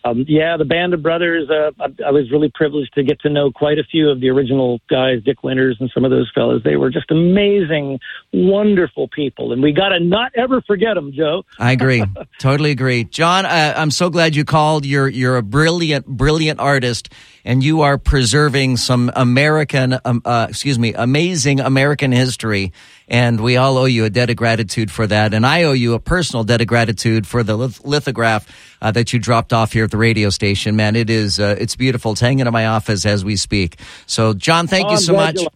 [0.05, 1.49] um, yeah, the Band of Brothers.
[1.49, 4.29] Uh, I, I was really privileged to get to know quite a few of the
[4.29, 6.63] original guys, Dick Winters and some of those fellows.
[6.63, 7.99] They were just amazing,
[8.33, 11.45] wonderful people, and we got to not ever forget them, Joe.
[11.59, 12.05] I agree.
[12.39, 13.05] totally agree.
[13.05, 14.85] John, uh, I'm so glad you called.
[14.85, 17.09] You're you're a brilliant, brilliant artist,
[17.45, 22.73] and you are preserving some American, um, uh, excuse me, amazing American history.
[23.07, 25.35] And we all owe you a debt of gratitude for that.
[25.35, 28.49] And I owe you a personal debt of gratitude for the lith- lithograph
[28.81, 30.75] uh, that you dropped off here at the radio station.
[30.75, 32.13] Man, it is uh, it's beautiful.
[32.13, 33.79] It's hanging in my office as we speak.
[34.07, 35.41] So, John, thank Oh, you so much.
[35.41, 35.49] you-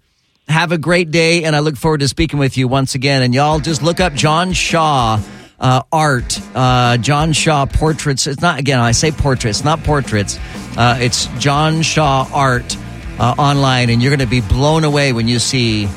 [0.48, 3.22] Have a great day, and I look forward to speaking with you once again.
[3.22, 5.18] And y'all just look up John Shaw
[5.59, 8.27] uh, art, uh, John Shaw portraits.
[8.27, 8.79] It's not again.
[8.79, 10.38] I say portraits, not portraits.
[10.77, 12.77] Uh, it's John Shaw art
[13.18, 15.88] uh, online, and you're going to be blown away when you see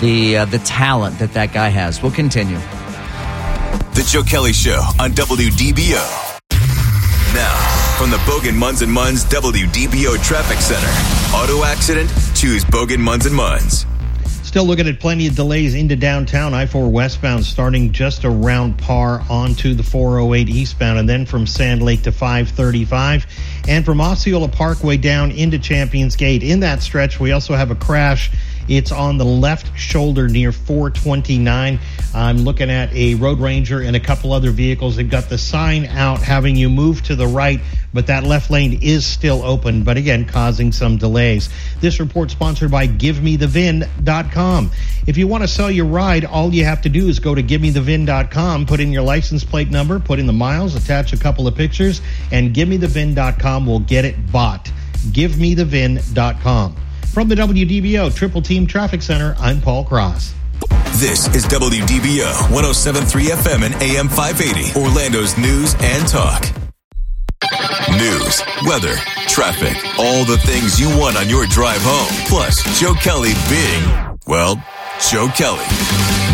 [0.00, 2.02] the uh, the talent that that guy has.
[2.02, 2.58] We'll continue.
[3.94, 6.38] The Joe Kelly Show on WDBO.
[7.34, 10.88] Now, from the Bogin Munns and Munns WDBO Traffic Center.
[11.36, 12.10] Auto accident?
[12.34, 13.86] Choose Bogin Munns and Munns.
[14.52, 19.24] Still looking at plenty of delays into downtown I 4 westbound, starting just around par
[19.30, 23.26] onto the 408 eastbound, and then from Sand Lake to 535,
[23.66, 26.42] and from Osceola Parkway down into Champions Gate.
[26.42, 28.30] In that stretch, we also have a crash.
[28.68, 31.80] It's on the left shoulder near 429.
[32.14, 34.96] I'm looking at a Road Ranger and a couple other vehicles.
[34.96, 37.62] They've got the sign out having you move to the right,
[37.92, 41.48] but that left lane is still open, but again, causing some delays.
[41.80, 44.70] This report sponsored by GiveMeTheVin.com.
[45.06, 47.42] If you want to sell your ride, all you have to do is go to
[47.42, 51.54] GiveMeTheVin.com, put in your license plate number, put in the miles, attach a couple of
[51.54, 52.00] pictures,
[52.30, 54.70] and GiveMeTheVin.com will get it bought.
[54.94, 56.76] GiveMeTheVin.com.
[57.12, 60.34] From the WDBO Triple Team Traffic Center, I'm Paul Cross.
[60.96, 66.61] This is WDBO 1073 FM and AM 580, Orlando's news and talk.
[67.98, 68.94] News, weather,
[69.26, 72.08] traffic, all the things you want on your drive home.
[72.28, 74.56] Plus, Joe Kelly being, well,
[75.10, 75.64] Joe Kelly.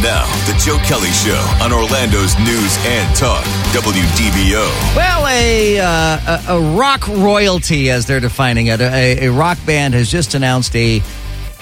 [0.02, 3.42] Now, the Joe Kelly Show on Orlando's news and talk.
[3.72, 4.96] WDBO.
[4.96, 9.94] Well, a, uh, a a rock royalty, as they're defining it, a, a rock band
[9.94, 11.02] has just announced a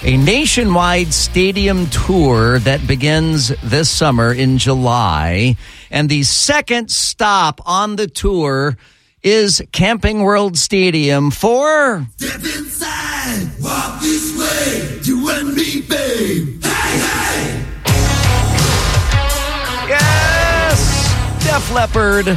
[0.03, 5.55] a nationwide stadium tour that begins this summer in July,
[5.89, 8.77] and the second stop on the tour
[9.23, 16.63] is Camping World Stadium for Step inside, walk this way, you and me, babe.
[16.63, 17.65] Hey, hey!
[19.89, 21.43] Yes!
[21.43, 22.27] Def Leppard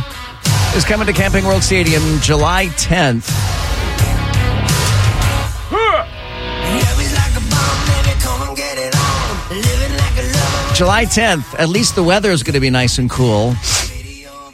[0.74, 3.28] is coming to Camping World Stadium July 10th.
[10.74, 11.58] July 10th.
[11.58, 13.54] At least the weather is going to be nice and cool.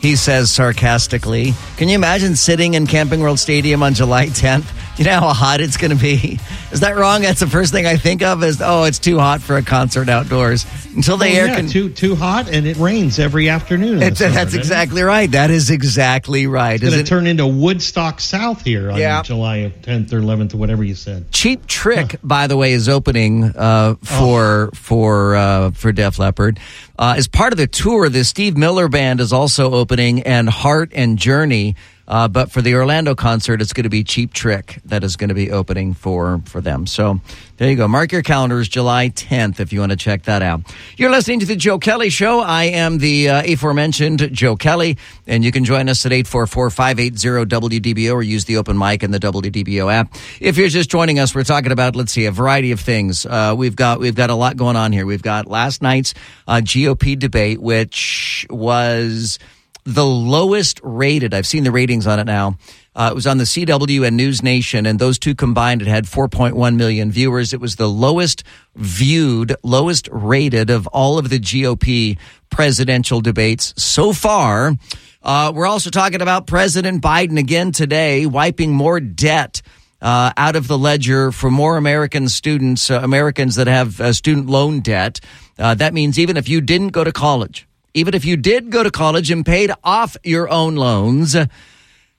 [0.01, 1.55] He says sarcastically.
[1.77, 4.67] Can you imagine sitting in Camping World Stadium on July 10th?
[4.97, 6.41] You know how hot it's going to be?
[6.73, 7.21] Is that wrong?
[7.21, 10.09] That's the first thing I think of is, oh, it's too hot for a concert
[10.09, 10.65] outdoors.
[10.95, 11.69] Until the Well, air yeah, can.
[11.69, 13.97] too too hot, and it rains every afternoon.
[14.03, 14.63] It's- summer, that's doesn't it?
[14.63, 15.31] exactly right.
[15.31, 16.77] That is exactly right.
[16.77, 19.21] It's going it- to turn into Woodstock South here on Yeah.
[19.23, 21.31] July 10th or 11th or whatever you said.
[21.31, 26.59] Cheap Trick, by the way, is opening uh, for for uh, for Def Leppard.
[26.99, 30.93] Uh, as part of the tour, the Steve Miller Band is also opening, and Heart
[30.95, 31.77] and Journey.
[32.09, 35.29] Uh, but for the Orlando concert, it's going to be Cheap Trick that is going
[35.29, 36.87] to be opening for for them.
[36.87, 37.21] So
[37.57, 37.89] there you go.
[37.89, 40.61] Mark your calendars, July 10th, if you want to check that out.
[40.97, 42.41] You're listening to the Joe Kelly Show.
[42.41, 48.23] I am the uh, aforementioned Joe Kelly, and you can join us at 844-580-WDBO or
[48.23, 50.15] use the open mic in the WDBO app.
[50.41, 53.25] If you're just joining us, we're talking about, let's see, a variety of things.
[53.25, 55.07] Uh, we've got, we've got a lot going on here.
[55.07, 56.13] We've got last night's
[56.47, 59.39] uh, GOP debate, which was
[59.87, 61.33] the lowest rated.
[61.33, 62.59] I've seen the ratings on it now.
[62.95, 66.05] Uh, it was on the CW and News Nation, and those two combined, it had
[66.05, 67.53] 4.1 million viewers.
[67.53, 68.43] It was the lowest
[68.75, 72.19] viewed, lowest rated of all of the GOP
[72.51, 74.77] presidential debates so far.
[75.23, 79.63] Uh, we're also talking about President Biden again today, wiping more debt
[80.01, 84.47] uh, out of the ledger for more American students, uh, Americans that have uh, student
[84.47, 85.21] loan debt.
[85.59, 87.67] Uh, that means even if you didn't go to college,
[87.97, 91.35] even if you did go to college and paid off your own loans,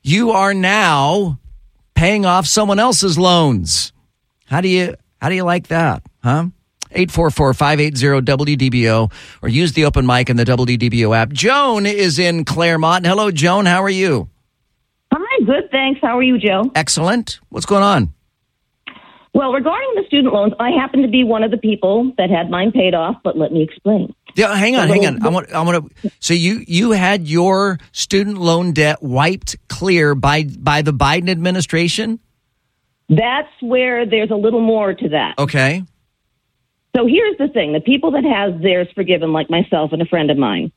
[0.01, 1.39] you are now
[1.93, 3.93] paying off someone else's loans.
[4.45, 6.01] How do you how do you like that?
[6.23, 6.47] Huh?
[6.91, 9.11] 844-580-WDBO
[9.43, 11.29] or use the open mic in the WDBO app.
[11.29, 13.05] Joan is in Clermont.
[13.05, 13.65] Hello, Joan.
[13.65, 14.29] How are you?
[15.13, 15.99] Hi, good, thanks.
[16.01, 16.71] How are you, Joe?
[16.75, 17.41] Excellent.
[17.49, 18.13] What's going on?
[19.33, 22.49] Well, regarding the student loans, I happen to be one of the people that had
[22.49, 24.13] mine paid off, but let me explain.
[24.37, 25.23] Yeah, hang on, hang on.
[25.25, 26.11] I want, I want to.
[26.19, 32.19] So you you had your student loan debt wiped clear by by the Biden administration.
[33.09, 35.35] That's where there's a little more to that.
[35.39, 35.83] Okay.
[36.95, 40.29] So here's the thing: the people that has theirs forgiven, like myself and a friend
[40.29, 40.71] of mine,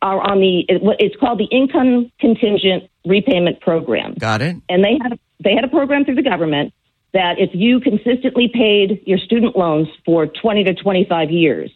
[0.00, 4.56] are on the what- it's called the income contingent repayment program, Got it.
[4.70, 6.72] and they had they had a program through the government
[7.12, 11.70] that if you consistently paid your student loans for 20 to 25 years,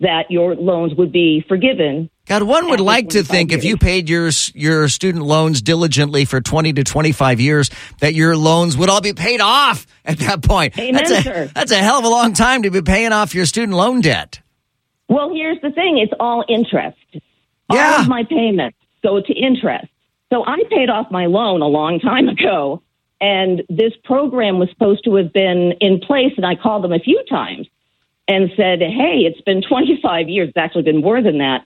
[0.00, 2.10] that your loans would be forgiven.
[2.26, 6.24] God, one would like to 25 think if you paid your your student loans diligently
[6.24, 7.70] for twenty to twenty five years,
[8.00, 10.78] that your loans would all be paid off at that point.
[10.78, 11.50] Amen, that's a, sir.
[11.54, 14.40] That's a hell of a long time to be paying off your student loan debt.
[15.08, 16.98] Well, here's the thing: it's all interest.
[17.72, 17.94] Yeah.
[17.94, 19.88] All of my payments go to interest.
[20.30, 22.82] So I paid off my loan a long time ago,
[23.22, 26.32] and this program was supposed to have been in place.
[26.36, 27.66] And I called them a few times
[28.28, 30.48] and said, "Hey, it's been 25 years.
[30.48, 31.64] It's actually been more than that.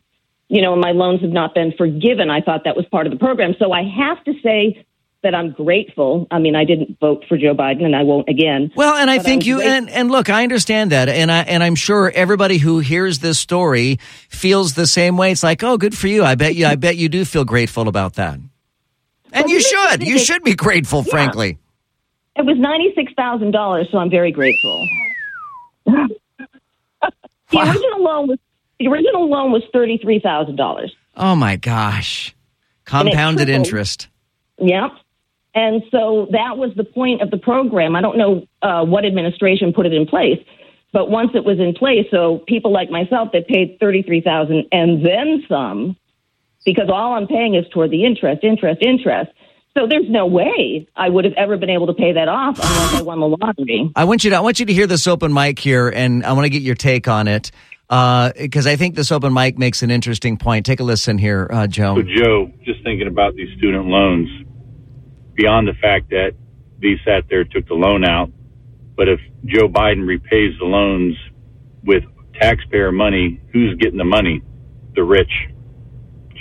[0.49, 2.31] You know, and my loans have not been forgiven.
[2.31, 3.55] I thought that was part of the program.
[3.59, 4.87] So I have to say."
[5.25, 6.27] That I'm grateful.
[6.33, 8.73] I mean, I didn't vote for Joe Biden, and I won't again.
[8.75, 9.77] Well, and I think was you grateful.
[9.77, 13.39] and, and look, I understand that, and I and I'm sure everybody who hears this
[13.39, 15.31] story feels the same way.
[15.31, 16.25] It's like, oh, good for you.
[16.25, 16.67] I bet you.
[16.67, 18.41] I bet you do feel grateful about that,
[19.33, 20.03] and you should.
[20.03, 21.57] You should be grateful, frankly.
[22.35, 24.89] It was ninety six thousand dollars, so I'm very grateful.
[27.53, 28.39] the original loan was
[28.79, 30.93] the original loan was thirty three thousand dollars.
[31.17, 32.35] Oh my gosh,
[32.85, 34.09] compounded interest.
[34.59, 34.91] Yep.
[35.55, 37.95] And so that was the point of the program.
[37.95, 40.39] I don't know uh, what administration put it in place,
[40.93, 44.67] but once it was in place, so people like myself that paid thirty three thousand
[44.73, 45.97] and then some,
[46.65, 49.31] because all I'm paying is toward the interest, interest, interest.
[49.77, 52.95] So there's no way I would have ever been able to pay that off unless
[52.95, 53.91] I won the lottery.
[53.97, 56.33] I want you to I want you to hear this open mic here, and I
[56.35, 57.51] want to get your take on it
[57.89, 60.66] because I think this open mic makes an interesting point.
[60.66, 61.97] Take a listen here, uh, Joe.
[61.97, 64.29] So, Joe, just thinking about these student loans,
[65.35, 66.33] beyond the fact that
[66.79, 68.31] these sat there, took the loan out,
[68.97, 71.16] but if Joe Biden repays the loans
[71.85, 72.05] with
[72.41, 74.43] taxpayer money, who's getting the money?
[74.95, 75.31] The rich.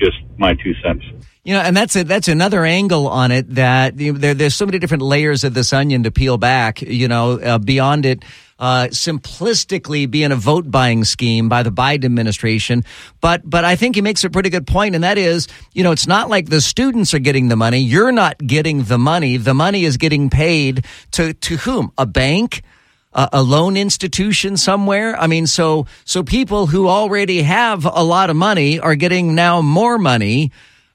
[0.02, 1.04] Just my two cents.
[1.44, 4.56] You know, and that's a, that's another angle on it that you know, there, there's
[4.56, 6.82] so many different layers of this onion to peel back.
[6.82, 8.24] You know, uh, beyond it,
[8.60, 12.84] uh, simplistically being a vote buying scheme by the Biden administration.
[13.22, 15.92] But but I think he makes a pretty good point, and that is, you know,
[15.92, 17.80] it's not like the students are getting the money.
[17.80, 19.38] You're not getting the money.
[19.38, 21.92] The money is getting paid to to whom?
[21.98, 22.62] A bank
[23.14, 25.16] a, loan institution somewhere.
[25.20, 29.62] I mean, so so people who already have a lot of money are getting now
[29.62, 30.52] more money,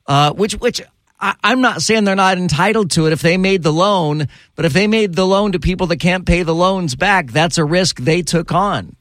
[0.07, 0.83] uh, which which.
[1.19, 4.67] I, I'm not saying they're not entitled to it if they made the loan, but
[4.67, 7.64] if they made the loan to people that can't pay the loans back, that's a
[7.64, 8.97] risk they took on.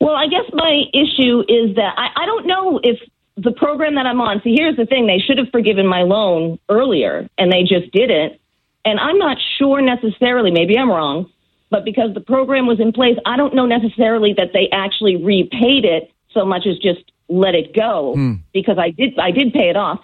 [0.00, 2.98] Well, I guess my issue is that I, I don't know if
[3.36, 6.58] the program that I'm on, see, here's the thing: they should have forgiven my loan
[6.68, 8.40] earlier, and they just didn't.
[8.84, 10.50] And I'm not sure necessarily.
[10.50, 11.30] Maybe I'm wrong,
[11.70, 15.84] but because the program was in place, I don't know necessarily that they actually repaid
[15.84, 18.34] it so much as just let it go Hmm.
[18.52, 20.00] because I did I did pay it off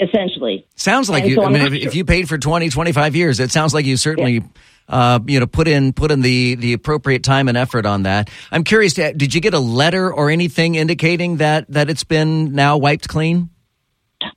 [0.00, 0.66] essentially.
[0.76, 1.36] Sounds like And you.
[1.36, 1.88] so I mean, if, sure.
[1.88, 4.42] if you paid for 20, 25 years, it sounds like you certainly,
[4.88, 8.30] uh, you know, put in put in the the appropriate time and effort on that.
[8.52, 8.94] I'm curious.
[8.94, 13.50] Did you get a letter or anything indicating that that it's been now wiped clean?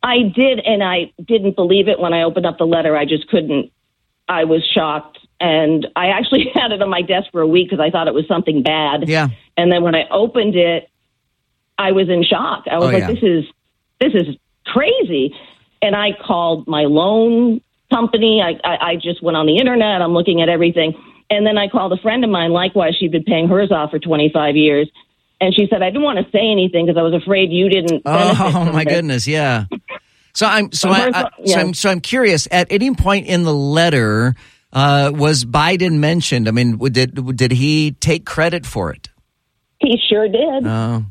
[0.03, 2.95] I did, and I didn't believe it when I opened up the letter.
[2.95, 3.71] I just couldn't.
[4.27, 7.83] I was shocked, and I actually had it on my desk for a week because
[7.83, 9.07] I thought it was something bad.
[9.09, 9.29] Yeah.
[9.57, 10.89] And then when I opened it,
[11.77, 12.65] I was in shock.
[12.71, 13.07] I was Oh, like, yeah.
[13.07, 13.45] "This is
[13.99, 14.35] this is
[14.65, 15.35] crazy."
[15.81, 17.61] And I called my loan
[17.91, 18.41] company.
[18.41, 20.01] I, I I just went on the internet.
[20.01, 20.93] I'm looking at everything,
[21.29, 22.51] and then I called a friend of mine.
[22.51, 24.89] Likewise, she'd been paying hers off for 25 years.
[25.39, 28.03] And she said, I didn't want to say anything because I was afraid you didn't.
[28.05, 29.65] Oh my this." goodness, yeah.
[30.33, 31.59] So I'm so I, I so.
[31.59, 32.47] I'm so I'm curious.
[32.51, 34.35] At any point in the letter,
[34.73, 36.47] uh, was Biden mentioned?
[36.47, 39.09] I mean, did did he take credit for it?
[39.79, 40.65] He sure did.
[40.65, 41.05] Oh,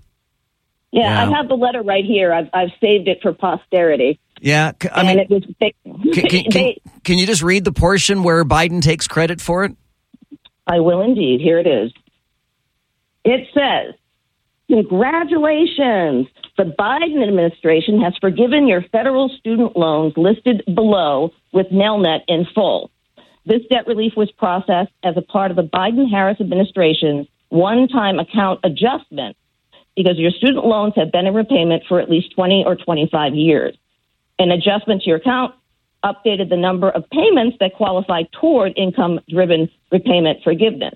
[0.93, 1.27] Yeah, Yeah.
[1.29, 2.33] I have the letter right here.
[2.33, 4.19] I've I've saved it for posterity.
[4.41, 4.73] yeah.
[4.93, 7.73] I and mean, it was they, can, can, can, they- can you just read the
[7.73, 9.73] portion where Biden takes credit for it?
[10.67, 11.41] I will indeed.
[11.41, 11.93] Here it is.
[13.25, 13.95] It says,
[14.69, 16.29] Congratulations.
[16.57, 22.91] The Biden administration has forgiven your federal student loans listed below with Nelnet in full.
[23.47, 28.19] This debt relief was processed as a part of the Biden Harris administration's one time
[28.19, 29.37] account adjustment
[29.97, 33.77] because your student loans have been in repayment for at least 20 or 25 years.
[34.39, 35.55] An adjustment to your account
[36.05, 40.95] updated the number of payments that qualify toward income driven repayment forgiveness.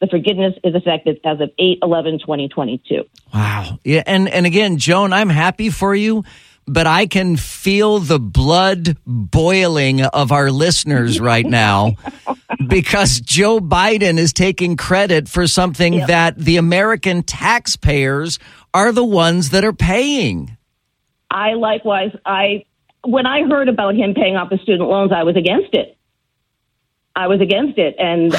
[0.00, 3.04] The forgiveness is effective as of 8 11 2022.
[3.32, 3.78] Wow.
[3.84, 6.24] Yeah, and and again, Joan, I'm happy for you,
[6.66, 11.96] but I can feel the blood boiling of our listeners right now
[12.68, 18.38] because Joe Biden is taking credit for something that the American taxpayers
[18.72, 20.56] are the ones that are paying.
[21.30, 22.64] I likewise, I
[23.06, 25.96] when I heard about him paying off the student loans, I was against it.
[27.16, 28.34] I was against it, and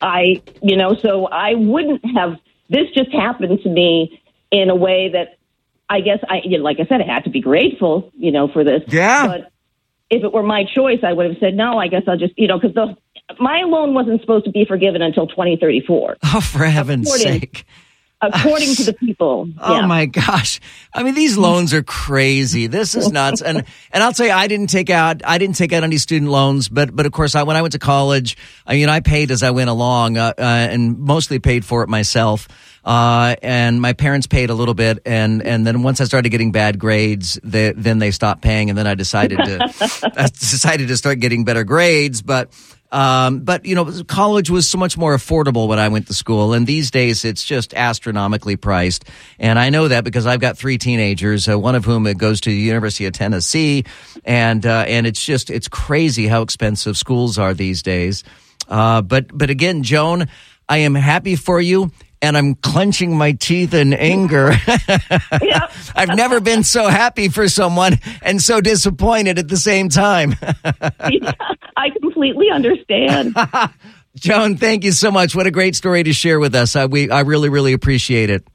[0.00, 2.38] I, you know, so I wouldn't have.
[2.68, 5.38] This just happened to me in a way that
[5.90, 8.48] I guess I, you know, like I said, I had to be grateful, you know,
[8.48, 8.82] for this.
[8.88, 9.26] Yeah.
[9.26, 9.52] But
[10.08, 11.78] if it were my choice, I would have said no.
[11.78, 12.96] I guess I'll just, you know, because the
[13.38, 17.64] my loan wasn't supposed to be forgiven until 2034, Oh, for heaven's According- sake.
[18.20, 19.48] According to the people.
[19.58, 19.86] Oh Yeah.
[19.86, 20.60] my gosh.
[20.92, 22.66] I mean, these loans are crazy.
[22.66, 23.40] This is nuts.
[23.42, 23.58] And,
[23.92, 26.68] and I'll tell you, I didn't take out, I didn't take out any student loans,
[26.68, 29.42] but, but of course, I, when I went to college, I mean, I paid as
[29.42, 32.48] I went along, uh, uh, and mostly paid for it myself.
[32.82, 35.00] Uh, and my parents paid a little bit.
[35.04, 38.70] And, and then once I started getting bad grades, they, then they stopped paying.
[38.70, 39.58] And then I decided to,
[40.16, 42.22] I decided to start getting better grades.
[42.22, 42.50] But,
[42.92, 46.52] um, but you know, college was so much more affordable when I went to school,
[46.52, 49.04] and these days it's just astronomically priced.
[49.38, 52.40] And I know that because I've got three teenagers, uh, one of whom uh, goes
[52.42, 53.84] to the University of Tennessee,
[54.24, 58.24] and uh, and it's just it's crazy how expensive schools are these days.
[58.68, 60.28] Uh, but but again, Joan,
[60.68, 61.92] I am happy for you.
[62.22, 64.52] And I'm clenching my teeth in anger.
[65.96, 70.36] I've never been so happy for someone and so disappointed at the same time.
[70.64, 73.34] I completely understand.
[74.16, 75.34] Joan, thank you so much.
[75.34, 76.76] What a great story to share with us.
[76.76, 78.46] I, we, I really, really appreciate it.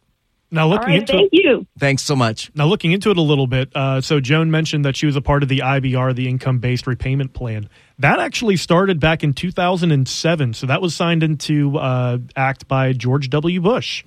[0.56, 1.68] Now looking right, into thank it, you.
[1.78, 2.50] Thanks so much.
[2.56, 5.22] Now looking into it a little bit, uh, so Joan mentioned that she was a
[5.22, 7.70] part of the IBR, the income based repayment plan.
[8.00, 10.54] That actually started back in 2007.
[10.54, 13.60] So that was signed into uh, act by George W.
[13.60, 14.04] Bush.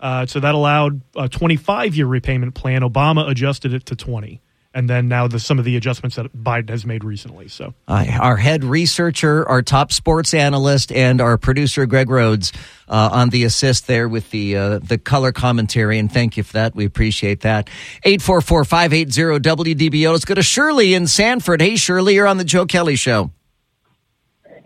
[0.00, 2.80] Uh, so that allowed a 25 year repayment plan.
[2.80, 4.40] Obama adjusted it to 20,
[4.72, 7.48] and then now the, some of the adjustments that Biden has made recently.
[7.48, 12.52] So Uh, our head researcher, our top sports analyst, and our producer Greg Rhodes
[12.88, 15.98] uh, on the assist there with the uh, the color commentary.
[15.98, 16.74] And thank you for that.
[16.74, 17.68] We appreciate that.
[18.04, 20.12] Eight four four five eight zero WDBO.
[20.12, 21.60] Let's go to Shirley in Sanford.
[21.60, 23.30] Hey, Shirley, you're on the Joe Kelly Show.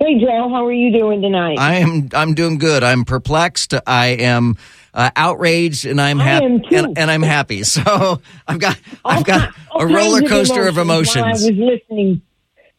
[0.00, 1.59] Hey, Joe, how are you doing tonight?
[1.59, 2.82] I am I'm doing good.
[2.82, 3.74] I'm perplexed.
[3.86, 4.57] I am
[4.95, 6.47] uh, outraged, and I'm happy.
[6.74, 7.62] And, and I'm happy.
[7.74, 11.16] So I've got I've got All a roller coaster of emotions.
[11.16, 11.51] I emotions.
[11.51, 12.22] was listening.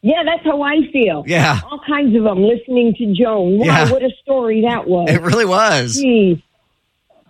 [0.01, 1.23] Yeah, that's how I feel.
[1.27, 1.59] Yeah.
[1.69, 3.57] All kinds of them listening to Joan.
[3.57, 3.91] Wow, Yeah.
[3.91, 5.09] what a story that was.
[5.09, 5.97] It really was.
[6.01, 6.41] Jeez.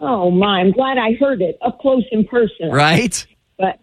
[0.01, 0.59] Oh, my.
[0.59, 2.69] I'm glad I heard it up close in person.
[2.71, 3.25] Right?
[3.57, 3.79] But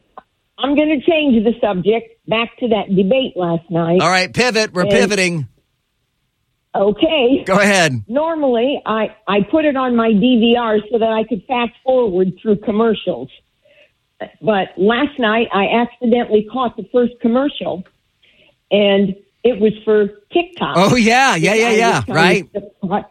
[0.59, 4.01] I'm going to change the subject back to that debate last night.
[4.03, 4.75] All right, pivot.
[4.75, 5.49] We're And- pivoting.
[6.75, 7.45] Okay.
[7.45, 8.03] Go ahead.
[8.09, 12.57] Normally, I, I put it on my DVR so that I could fast forward through
[12.57, 13.29] commercials.
[14.41, 17.85] but last night I accidentally caught the first commercial,
[18.71, 19.15] and
[19.45, 20.75] it was for TikTok.
[20.77, 21.35] Oh, yeah.
[21.37, 22.03] Yeah, yeah, yeah.
[22.09, 22.53] Right.
[22.55, 23.07] to-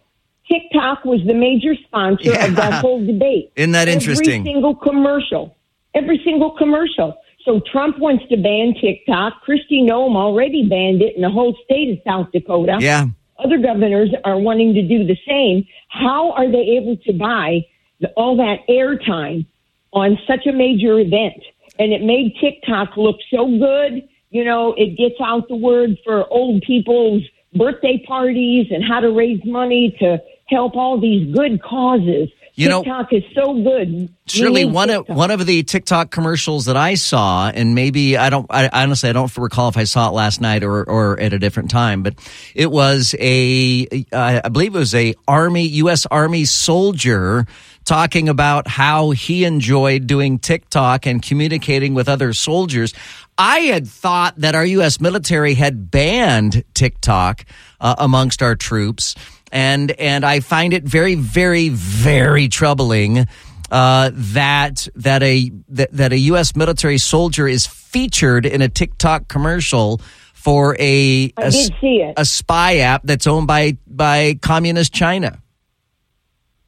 [0.51, 3.51] TikTok was the major sponsor of that whole debate.
[3.55, 4.41] Isn't that interesting?
[4.41, 5.55] Every single commercial.
[5.93, 7.16] Every single commercial.
[7.45, 9.34] So Trump wants to ban TikTok.
[9.47, 12.78] Kristi Noem already banned it in the whole state of South Dakota.
[12.82, 13.05] Yeah.
[13.43, 15.65] Other governors are wanting to do the same.
[15.89, 17.65] How are they able to buy
[17.99, 19.45] the, all that airtime
[19.93, 21.41] on such a major event?
[21.79, 24.07] And it made TikTok look so good.
[24.29, 27.23] You know, it gets out the word for old people's
[27.55, 32.29] birthday parties and how to raise money to help all these good causes.
[32.62, 34.09] You know- TikTok is so good.
[34.28, 38.45] Surely one of one of the TikTok commercials that I saw, and maybe I don't.
[38.49, 41.39] I honestly I don't recall if I saw it last night or or at a
[41.39, 42.16] different time, but
[42.55, 46.05] it was a uh, I believe it was a army U.S.
[46.05, 47.45] Army soldier
[47.84, 52.93] talking about how he enjoyed doing TikTok and communicating with other soldiers.
[53.38, 55.01] I had thought that our U.S.
[55.01, 57.43] military had banned TikTok
[57.80, 59.16] uh, amongst our troops,
[59.51, 63.27] and and I find it very, very, very troubling
[63.71, 66.55] uh, that that a that, that a U.S.
[66.55, 69.99] military soldier is featured in a TikTok commercial
[70.33, 72.13] for a I a, did see it.
[72.17, 75.41] a spy app that's owned by by communist China.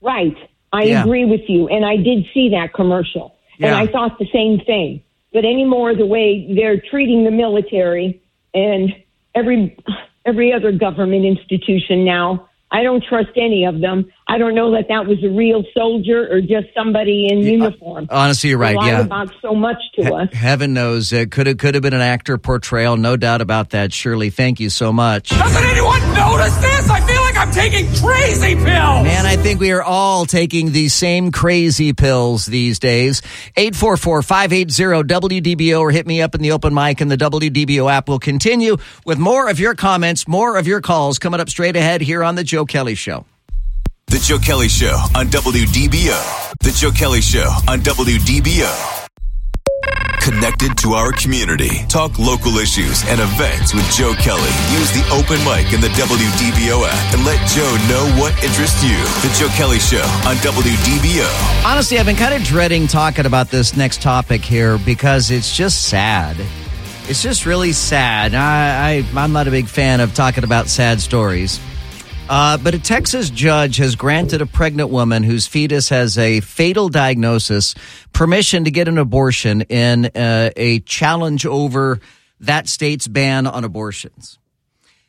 [0.01, 0.35] Right.
[0.71, 1.03] I Yeah.
[1.03, 1.67] agree with you.
[1.67, 3.35] And I did see that commercial.
[3.59, 5.01] And I thought the same thing.
[5.31, 8.21] But anymore, the way they're treating the military
[8.53, 8.93] and
[9.35, 9.75] every
[10.25, 14.05] every other government institution now, I don't trust any of them.
[14.27, 18.07] I don't know that that was a real soldier or just somebody in uniform.
[18.09, 18.71] Honestly, you're right.
[18.71, 19.01] They lie Yeah.
[19.01, 20.29] about so much to us.
[20.33, 23.91] Heaven knows it could have could have been an actor portrayal, no doubt about that.
[23.93, 25.29] Shirley, thank you so much.
[25.29, 26.89] Doesn't anyone notice this?
[26.89, 29.03] I feel like I'm taking crazy pills.
[29.03, 33.21] Man, I think we are all taking the same crazy pills these days.
[33.57, 38.77] 844-580-WDBO or hit me up in the open mic and the WDBO app will continue
[39.05, 42.35] with more of your comments, more of your calls coming up straight ahead here on
[42.35, 43.25] the Joe Kelly Show.
[44.13, 46.53] The Joe Kelly Show on WDBO.
[46.61, 49.07] The Joe Kelly Show on WDBO.
[50.21, 51.83] Connected to our community.
[51.89, 54.53] Talk local issues and events with Joe Kelly.
[54.69, 58.93] Use the open mic in the WDBO app and let Joe know what interests you.
[59.25, 61.65] The Joe Kelly Show on WDBO.
[61.65, 65.87] Honestly, I've been kind of dreading talking about this next topic here because it's just
[65.87, 66.37] sad.
[67.09, 68.35] It's just really sad.
[68.35, 71.59] I, I, I'm not a big fan of talking about sad stories.
[72.29, 76.87] Uh, but a Texas judge has granted a pregnant woman whose fetus has a fatal
[76.87, 77.75] diagnosis
[78.13, 81.99] permission to get an abortion in uh, a challenge over
[82.39, 84.39] that state's ban on abortions.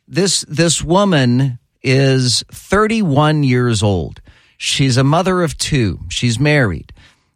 [0.07, 4.21] This this woman is 31 years old.
[4.57, 5.99] She's a mother of two.
[6.09, 6.93] She's married.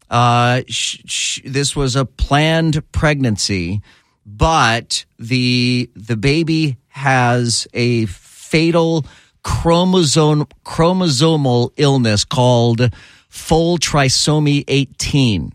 [0.09, 3.81] Uh, sh- sh- this was a planned pregnancy,
[4.25, 9.05] but the the baby has a fatal
[9.43, 12.93] chromosome chromosomal illness called
[13.29, 15.53] full trisomy 18.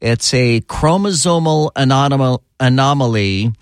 [0.00, 3.52] It's a chromosomal anomal- anomaly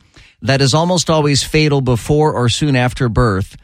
[0.42, 3.56] that is almost always fatal before or soon after birth.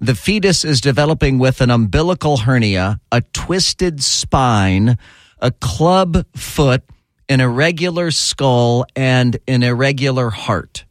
[0.00, 4.96] The fetus is developing with an umbilical hernia, a twisted spine,
[5.38, 6.82] a club foot,
[7.28, 10.84] an irregular skull, and an irregular heart.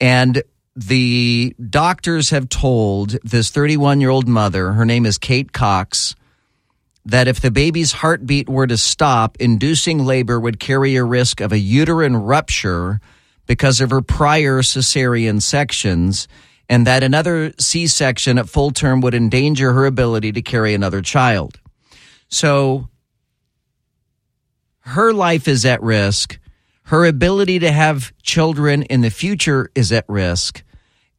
[0.00, 0.42] And
[0.76, 6.14] the doctors have told this 31 year old mother, her name is Kate Cox,
[7.04, 11.52] that if the baby's heartbeat were to stop, inducing labor would carry a risk of
[11.52, 13.00] a uterine rupture
[13.46, 16.26] because of her prior cesarean sections,
[16.68, 21.02] and that another C section at full term would endanger her ability to carry another
[21.02, 21.60] child.
[22.28, 22.88] So
[24.80, 26.38] her life is at risk.
[26.84, 30.62] Her ability to have children in the future is at risk.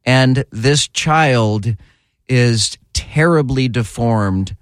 [0.04, 1.76] And this child
[2.28, 4.56] is terribly deformed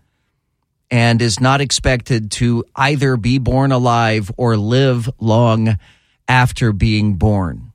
[0.90, 5.78] and is not expected to either be born alive or live long
[6.28, 7.72] after being born.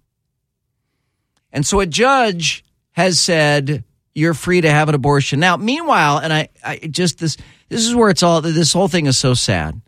[1.52, 3.84] And so a judge has said
[4.16, 5.40] you're free to have an abortion.
[5.40, 7.38] Now, meanwhile, and I, I just this
[7.70, 9.80] this is where it's all this whole thing is so sad.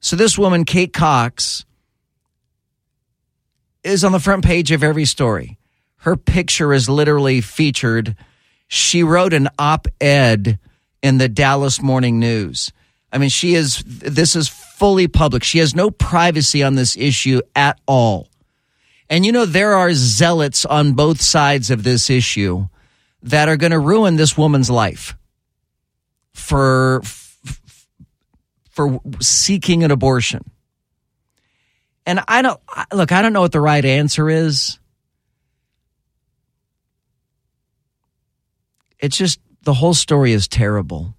[0.00, 1.64] So this woman, Kate Cox,
[3.84, 5.58] is on the front page of every story.
[5.98, 8.16] Her picture is literally featured.
[8.66, 10.58] She wrote an op-ed
[11.02, 12.72] in the Dallas Morning News.
[13.12, 15.44] I mean, she is this is fully public.
[15.44, 18.28] She has no privacy on this issue at all.
[19.08, 22.66] And you know, there are zealots on both sides of this issue
[23.22, 25.16] that are going to ruin this woman's life
[26.32, 27.02] for
[28.70, 30.50] for seeking an abortion.
[32.06, 32.60] And I don't
[32.92, 34.78] look, I don't know what the right answer is.
[38.98, 41.14] It's just the whole story is terrible.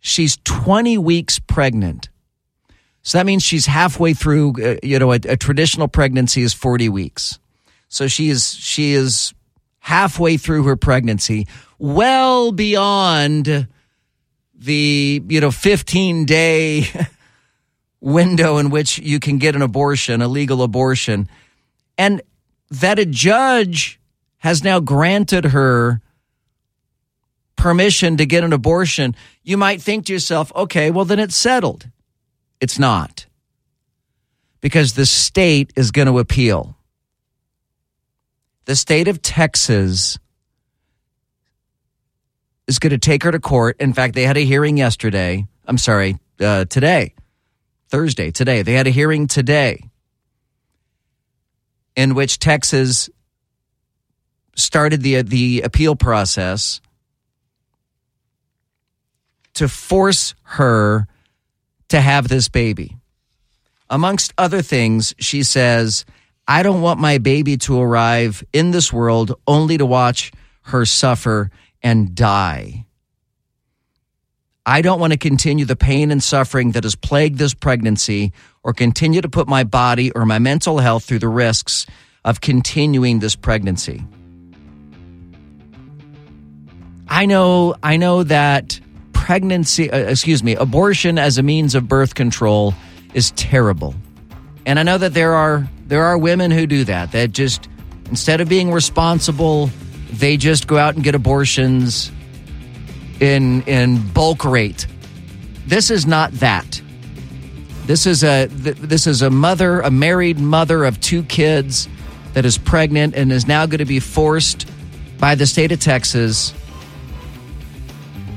[0.00, 2.08] She's 20 weeks pregnant.
[3.02, 6.88] So that means she's halfway through, uh, you know, a, a traditional pregnancy is 40
[6.88, 7.38] weeks.
[7.88, 9.34] So she is she is
[9.80, 11.46] halfway through her pregnancy,
[11.78, 13.68] well beyond
[14.54, 16.86] the, you know, 15 day
[18.02, 21.28] window in which you can get an abortion, a legal abortion.
[21.96, 22.20] And
[22.70, 23.98] that a judge
[24.38, 26.02] has now granted her
[27.56, 31.88] permission to get an abortion, you might think to yourself, okay, well, then it's settled.
[32.60, 33.26] It's not.
[34.60, 36.76] Because the state is going to appeal.
[38.64, 40.18] The state of Texas
[42.66, 43.76] is going to take her to court.
[43.78, 45.46] In fact, they had a hearing yesterday.
[45.64, 47.14] I'm sorry, uh, today,
[47.92, 48.62] Thursday, today.
[48.62, 49.90] They had a hearing today
[51.94, 53.10] in which Texas
[54.56, 56.80] started the the appeal process
[59.52, 61.06] to force her
[61.90, 62.96] to have this baby.
[63.90, 66.06] Amongst other things, she says,
[66.48, 70.32] I don't want my baby to arrive in this world only to watch
[70.62, 71.50] her suffer
[71.82, 72.86] and die.
[74.64, 78.32] I don't want to continue the pain and suffering that has plagued this pregnancy
[78.62, 81.84] or continue to put my body or my mental health through the risks
[82.24, 84.04] of continuing this pregnancy.
[87.08, 88.80] I know I know that
[89.12, 92.72] pregnancy uh, excuse me, abortion as a means of birth control
[93.14, 93.96] is terrible.
[94.64, 97.10] And I know that there are there are women who do that.
[97.10, 97.68] That just
[98.08, 99.70] instead of being responsible,
[100.12, 102.12] they just go out and get abortions
[103.22, 104.86] in in bulk rate.
[105.66, 106.82] This is not that.
[107.86, 111.88] This is a th- this is a mother, a married mother of two kids
[112.34, 114.68] that is pregnant and is now going to be forced
[115.18, 116.52] by the state of Texas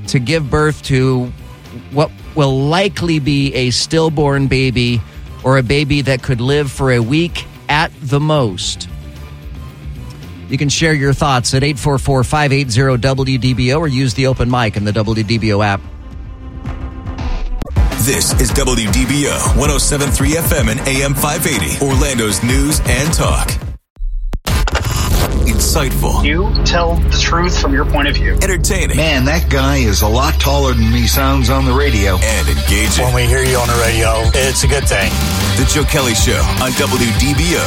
[0.07, 1.31] to give birth to
[1.91, 5.01] what will likely be a stillborn baby
[5.43, 8.87] or a baby that could live for a week at the most.
[10.49, 14.83] You can share your thoughts at 844 580 WDBO or use the open mic in
[14.85, 15.81] the WDBO app.
[18.05, 23.49] This is WDBO 1073 FM and AM 580, Orlando's news and talk.
[25.49, 28.33] Insightful, You tell the truth from your point of view.
[28.43, 32.17] entertaining, Man, that guy is a lot taller than he sounds on the radio.
[32.17, 33.05] and engaging.
[33.05, 35.11] When we hear you on the radio, it's a good thing.
[35.57, 37.65] The Joe Kelly Show on WDBO.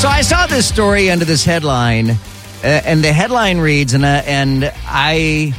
[0.00, 2.16] So I saw this story under this headline, uh,
[2.62, 5.52] and the headline reads, and uh, and I,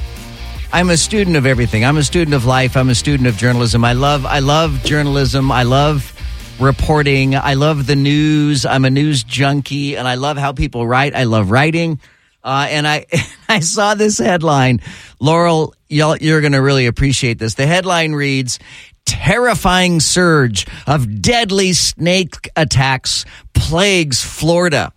[0.71, 1.83] I'm a student of everything.
[1.83, 2.77] I'm a student of life.
[2.77, 3.83] I'm a student of journalism.
[3.83, 5.51] I love I love journalism.
[5.51, 6.13] I love
[6.57, 7.35] reporting.
[7.35, 8.65] I love the news.
[8.65, 11.15] I'm a news junkie, and I love how people write.
[11.15, 11.99] I love writing.
[12.45, 13.07] Uh, and I
[13.49, 14.79] I saw this headline,
[15.19, 15.73] Laurel.
[15.89, 17.55] You're going to really appreciate this.
[17.55, 18.57] The headline reads.
[19.05, 24.91] Terrifying surge of deadly snake attacks plagues Florida.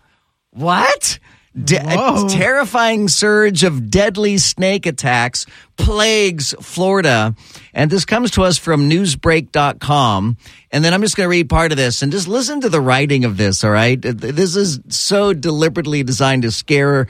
[0.50, 1.18] What?
[1.64, 5.44] De- terrifying surge of deadly snake attacks
[5.76, 7.34] plagues Florida.
[7.74, 10.36] And this comes to us from newsbreak.com.
[10.70, 12.80] And then I'm just going to read part of this and just listen to the
[12.80, 14.00] writing of this, all right?
[14.00, 17.08] This is so deliberately designed to scare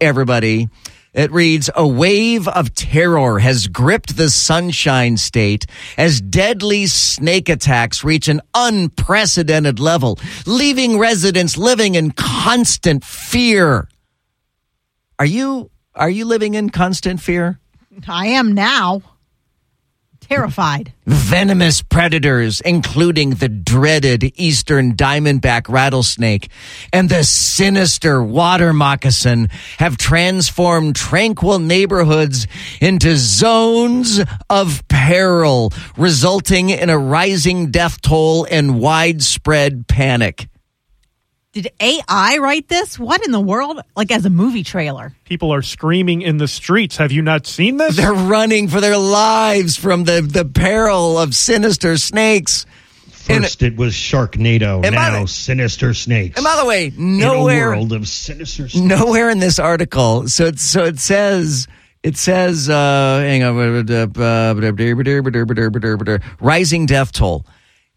[0.00, 0.68] everybody.
[1.14, 8.04] It reads, a wave of terror has gripped the Sunshine State as deadly snake attacks
[8.04, 13.88] reach an unprecedented level, leaving residents living in constant fear.
[15.18, 17.58] Are you, are you living in constant fear?
[18.06, 19.02] I am now.
[20.28, 20.92] Terrified.
[21.06, 26.50] Venomous predators, including the dreaded eastern diamondback rattlesnake
[26.92, 29.48] and the sinister water moccasin,
[29.78, 32.46] have transformed tranquil neighborhoods
[32.78, 34.20] into zones
[34.50, 40.48] of peril, resulting in a rising death toll and widespread panic.
[41.62, 42.98] Did AI write this?
[42.98, 43.80] What in the world?
[43.96, 45.12] Like as a movie trailer.
[45.24, 46.96] People are screaming in the streets.
[46.98, 47.96] Have you not seen this?
[47.96, 52.64] They're running for their lives from the, the peril of sinister snakes.
[53.10, 54.84] First, it was Sharknado.
[54.84, 56.36] And Now, the- Sinister Snakes.
[56.38, 58.86] And by the way, In nowhere a world of sinister snakes.
[58.86, 60.28] nowhere in this article.
[60.28, 61.66] So it's, so it says
[62.02, 63.56] it says uh, hang on,
[66.40, 67.44] rising death toll.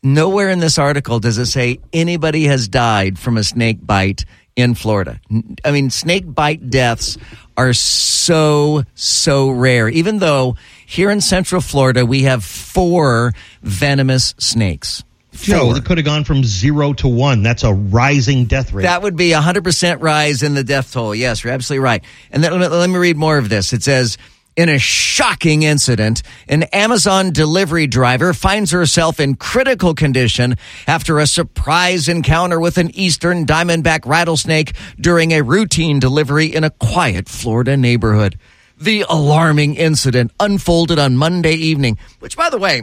[0.03, 4.25] Nowhere in this article does it say anybody has died from a snake bite
[4.55, 5.19] in Florida.
[5.63, 7.19] I mean, snake bite deaths
[7.55, 10.55] are so, so rare, even though
[10.87, 15.03] here in Central Florida, we have four venomous snakes.
[15.33, 17.43] Joe, it could have gone from zero to one.
[17.43, 18.83] That's a rising death rate.
[18.83, 21.15] That would be a 100% rise in the death toll.
[21.15, 22.03] Yes, you're absolutely right.
[22.31, 23.71] And then, let me read more of this.
[23.71, 24.17] It says,
[24.55, 30.55] in a shocking incident, an Amazon delivery driver finds herself in critical condition
[30.87, 36.69] after a surprise encounter with an eastern diamondback rattlesnake during a routine delivery in a
[36.69, 38.37] quiet Florida neighborhood.
[38.77, 42.81] The alarming incident unfolded on Monday evening, which, by the way,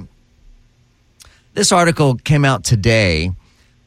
[1.54, 3.32] this article came out today.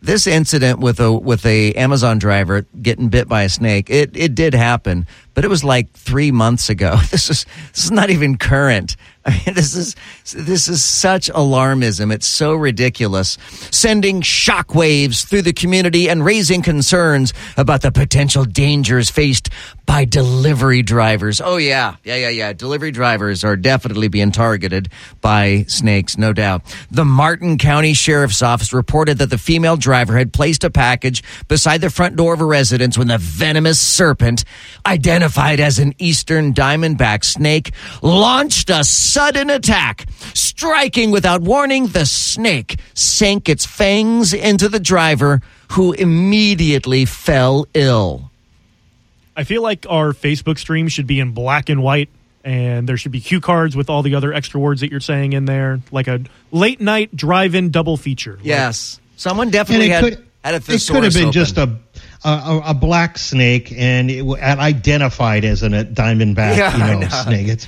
[0.01, 4.33] This incident with a with a Amazon driver getting bit by a snake, it it
[4.33, 6.97] did happen, but it was like three months ago.
[7.11, 8.95] This is this is not even current.
[9.23, 9.95] I mean, this is
[10.33, 12.11] this is such alarmism.
[12.11, 13.37] It's so ridiculous,
[13.69, 19.49] sending shockwaves through the community and raising concerns about the potential dangers faced
[19.85, 21.39] by delivery drivers.
[21.39, 22.53] Oh yeah, yeah, yeah, yeah.
[22.53, 26.63] Delivery drivers are definitely being targeted by snakes, no doubt.
[26.89, 31.81] The Martin County Sheriff's Office reported that the female driver had placed a package beside
[31.81, 34.45] the front door of a residence when the venomous serpent,
[34.85, 40.05] identified as an eastern diamondback snake, launched a sudden attack.
[40.33, 45.41] Striking without warning, the snake sank its fangs into the driver,
[45.71, 48.29] who immediately fell ill.
[49.35, 52.09] I feel like our Facebook stream should be in black and white,
[52.43, 55.33] and there should be cue cards with all the other extra words that you're saying
[55.33, 58.37] in there, like a late night drive-in double feature.
[58.43, 61.31] Yes, someone definitely had, could, had a it could have been open.
[61.31, 61.77] just a,
[62.23, 67.47] a a black snake and it identified as a diamondback, Yeah, you know, snake.
[67.47, 67.67] It's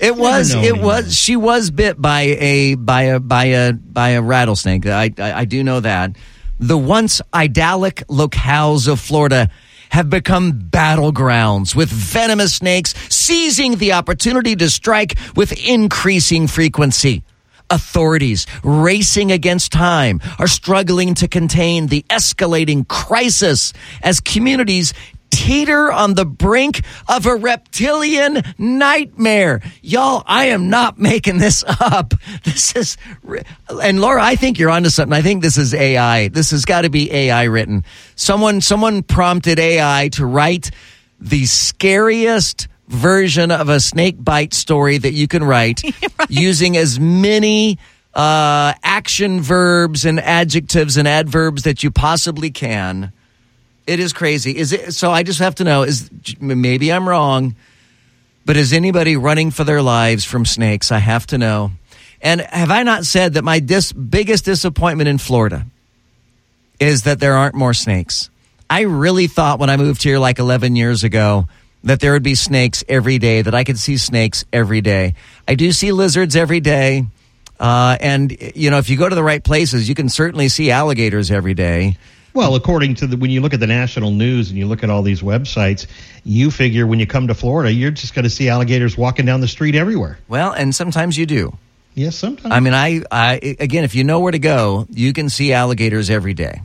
[0.00, 0.52] It was.
[0.54, 0.84] It anymore.
[0.84, 1.14] was.
[1.14, 4.86] She was bit by a by a by a by a rattlesnake.
[4.86, 6.16] I I, I do know that.
[6.58, 9.50] The once idyllic locales of Florida
[9.90, 17.22] have become battlegrounds with venomous snakes seizing the opportunity to strike with increasing frequency.
[17.70, 24.92] Authorities racing against time are struggling to contain the escalating crisis as communities
[25.30, 29.60] teeter on the brink of a reptilian nightmare.
[29.82, 32.14] Y'all, I am not making this up.
[32.44, 32.96] This is,
[33.68, 35.16] and Laura, I think you're onto something.
[35.16, 36.28] I think this is AI.
[36.28, 37.84] This has got to be AI written.
[38.14, 40.70] Someone, someone prompted AI to write
[41.20, 45.82] the scariest version of a snake bite story that you can write
[46.28, 47.78] using as many
[48.14, 53.12] uh, action verbs and adjectives and adverbs that you possibly can.
[53.86, 54.56] It is crazy.
[54.56, 54.94] Is it?
[54.94, 55.82] So I just have to know.
[55.82, 56.10] Is
[56.40, 57.54] maybe I'm wrong,
[58.44, 60.90] but is anybody running for their lives from snakes?
[60.90, 61.72] I have to know.
[62.22, 65.66] And have I not said that my dis- biggest disappointment in Florida
[66.80, 68.30] is that there aren't more snakes?
[68.68, 71.46] I really thought when I moved here like 11 years ago
[71.86, 75.14] that there would be snakes every day, that I could see snakes every day.
[75.46, 77.06] I do see lizards every day.
[77.58, 80.70] Uh, and, you know, if you go to the right places, you can certainly see
[80.70, 81.96] alligators every day.
[82.34, 84.90] Well, according to the when you look at the national news and you look at
[84.90, 85.86] all these websites,
[86.22, 89.40] you figure when you come to Florida, you're just going to see alligators walking down
[89.40, 90.18] the street everywhere.
[90.28, 91.56] Well, and sometimes you do.
[91.94, 92.52] Yes, sometimes.
[92.52, 96.10] I mean, I, I again, if you know where to go, you can see alligators
[96.10, 96.60] every day,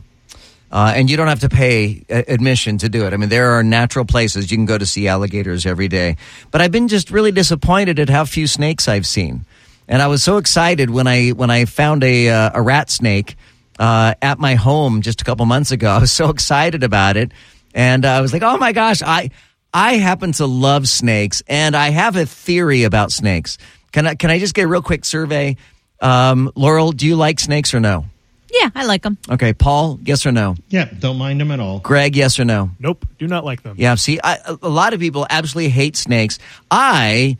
[0.72, 3.12] uh, and you don't have to pay uh, admission to do it.
[3.12, 6.16] I mean, there are natural places you can go to see alligators every day.
[6.50, 9.44] But I've been just really disappointed at how few snakes I've seen,
[9.86, 13.36] and I was so excited when I when I found a uh, a rat snake
[13.78, 15.90] uh, at my home just a couple months ago.
[15.96, 17.32] I was so excited about it,
[17.74, 19.30] and I was like, "Oh my gosh, I
[19.74, 23.58] I happen to love snakes, and I have a theory about snakes."
[23.92, 25.56] Can I can I just get a real quick survey?
[26.00, 28.06] Um, Laurel, do you like snakes or no?
[28.52, 29.16] Yeah, I like them.
[29.30, 30.54] Okay, Paul, yes or no?
[30.68, 31.78] Yeah, don't mind them at all.
[31.80, 32.70] Greg, yes or no?
[32.78, 33.76] Nope, do not like them.
[33.78, 36.38] Yeah, see, I, a- a lot of people absolutely hate snakes.
[36.70, 37.38] I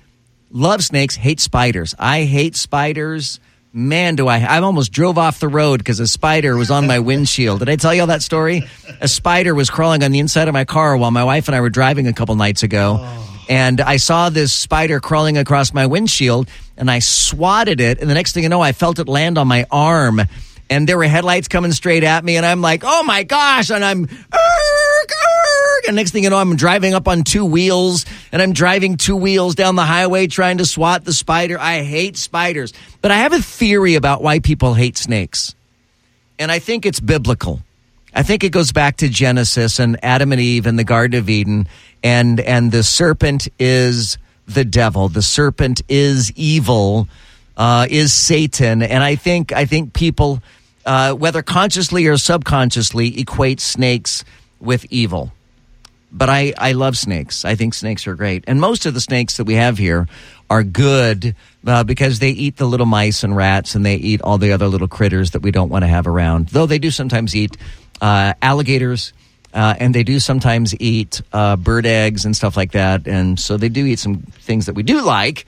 [0.51, 1.95] love snakes, hate spiders.
[1.99, 3.41] I hate spiders.
[3.75, 4.41] Man, do I!
[4.41, 7.61] I almost drove off the road because a spider was on my windshield.
[7.61, 8.63] Did I tell you all that story?
[9.01, 11.61] A spider was crawling on the inside of my car while my wife and I
[11.63, 12.99] were driving a couple nights ago.
[13.01, 13.45] Oh.
[13.49, 17.99] And I saw this spider crawling across my windshield and I swatted it.
[18.01, 20.21] And the next thing you know, I felt it land on my arm.
[20.73, 22.37] And there were headlights coming straight at me.
[22.37, 23.71] And I'm like, oh my gosh.
[23.71, 24.09] And I'm,
[25.87, 29.17] and next thing you know, I'm driving up on two wheels and I'm driving two
[29.17, 31.59] wheels down the highway trying to swat the spider.
[31.59, 32.73] I hate spiders.
[33.01, 35.55] But I have a theory about why people hate snakes.
[36.39, 37.61] And I think it's biblical.
[38.15, 41.31] I think it goes back to Genesis and Adam and Eve and the Garden of
[41.31, 41.67] Eden,
[42.03, 45.09] and and the serpent is the devil.
[45.09, 47.09] The serpent is evil,
[47.57, 50.43] uh, is Satan, and I think I think people,
[50.85, 54.25] uh, whether consciously or subconsciously, equate snakes
[54.61, 55.33] with evil.
[56.11, 57.45] But I, I love snakes.
[57.45, 58.45] I think snakes are great.
[58.47, 60.09] And most of the snakes that we have here
[60.51, 61.35] are good
[61.67, 64.67] uh, because they eat the little mice and rats and they eat all the other
[64.67, 66.49] little critters that we don't want to have around.
[66.49, 67.57] Though they do sometimes eat
[68.03, 69.15] uh, alligators
[69.55, 73.07] uh, and they do sometimes eat uh, bird eggs and stuff like that.
[73.07, 75.47] And so they do eat some things that we do like,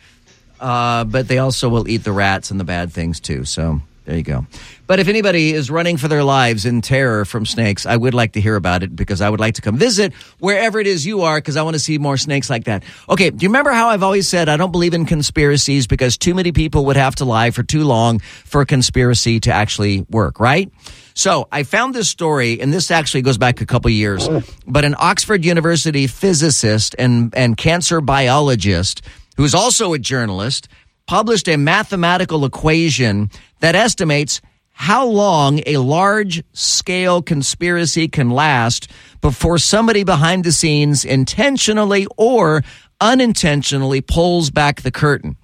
[0.61, 3.45] uh, but they also will eat the rats and the bad things too.
[3.45, 4.47] So there you go.
[4.87, 8.33] But if anybody is running for their lives in terror from snakes, I would like
[8.33, 11.23] to hear about it because I would like to come visit wherever it is you
[11.23, 12.85] are because I want to see more snakes like that.
[13.09, 16.35] Okay, do you remember how I've always said I don't believe in conspiracies because too
[16.35, 20.39] many people would have to lie for too long for a conspiracy to actually work,
[20.39, 20.71] right?
[21.15, 24.29] So I found this story, and this actually goes back a couple years,
[24.67, 29.01] but an Oxford University physicist and, and cancer biologist
[29.37, 30.69] who's also a journalist
[31.07, 33.31] published a mathematical equation
[33.61, 34.41] that estimates
[34.73, 38.91] how long a large scale conspiracy can last
[39.21, 42.63] before somebody behind the scenes intentionally or
[43.01, 45.37] unintentionally pulls back the curtain.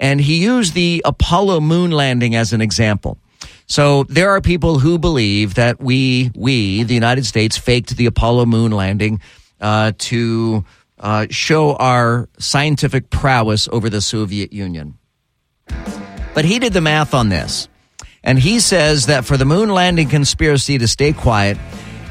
[0.00, 3.18] And he used the Apollo moon landing as an example.
[3.66, 8.46] So there are people who believe that we, we, the United States, faked the Apollo
[8.46, 9.20] moon landing
[9.60, 10.64] uh, to
[10.98, 14.98] uh, show our scientific prowess over the Soviet Union.
[16.34, 17.68] But he did the math on this.
[18.24, 21.58] And he says that for the moon landing conspiracy to stay quiet,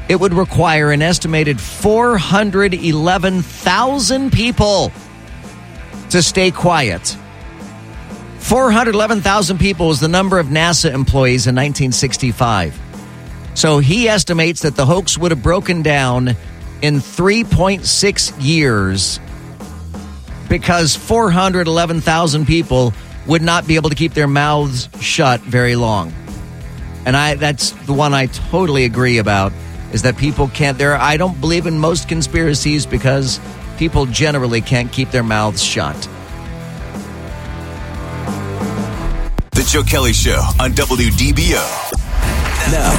[0.08, 4.92] it would require an estimated 411,000 people
[6.10, 7.16] to stay quiet.
[8.40, 12.78] 411,000 people was the number of NASA employees in 1965.
[13.54, 16.36] So he estimates that the hoax would have broken down
[16.82, 19.18] in 3.6 years
[20.48, 22.92] because 411,000 people
[23.26, 26.12] would not be able to keep their mouths shut very long.
[27.04, 29.52] And I that's the one I totally agree about
[29.92, 33.40] is that people can't there I don't believe in most conspiracies because
[33.76, 35.96] people generally can't keep their mouths shut.
[39.52, 41.92] The Joe Kelly Show on WDBO.
[42.70, 42.92] Now,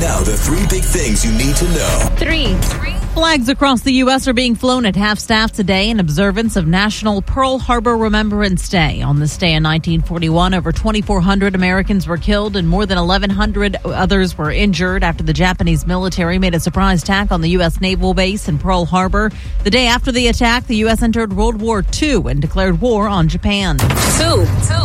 [0.00, 2.16] now the three big things you need to know.
[2.16, 2.95] Three.
[3.16, 4.28] Flags across the U.S.
[4.28, 9.00] are being flown at half staff today in observance of National Pearl Harbor Remembrance Day.
[9.00, 14.36] On this day in 1941, over 2,400 Americans were killed and more than 1,100 others
[14.36, 17.80] were injured after the Japanese military made a surprise attack on the U.S.
[17.80, 19.32] naval base in Pearl Harbor.
[19.64, 21.02] The day after the attack, the U.S.
[21.02, 23.78] entered World War II and declared war on Japan.
[23.78, 24.44] Two.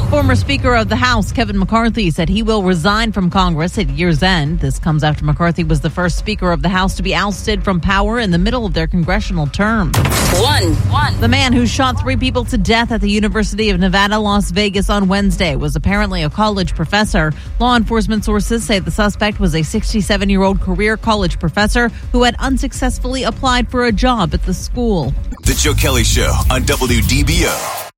[0.09, 4.23] Former Speaker of the House Kevin McCarthy said he will resign from Congress at year's
[4.23, 4.61] end.
[4.61, 7.81] This comes after McCarthy was the first Speaker of the House to be ousted from
[7.81, 9.91] power in the middle of their congressional term.
[9.93, 10.73] One.
[10.91, 11.19] One.
[11.19, 14.89] The man who shot three people to death at the University of Nevada, Las Vegas
[14.89, 17.33] on Wednesday was apparently a college professor.
[17.59, 22.23] Law enforcement sources say the suspect was a 67 year old career college professor who
[22.23, 25.13] had unsuccessfully applied for a job at the school.
[25.43, 27.89] The Joe Kelly Show on WDBO.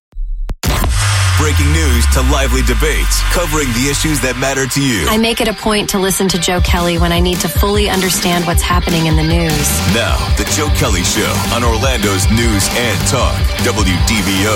[1.44, 5.04] Breaking news to lively debates covering the issues that matter to you.
[5.12, 7.92] I make it a point to listen to Joe Kelly when I need to fully
[7.92, 9.68] understand what's happening in the news.
[9.92, 13.36] Now, The Joe Kelly Show on Orlando's News and Talk,
[13.68, 14.56] WDBO.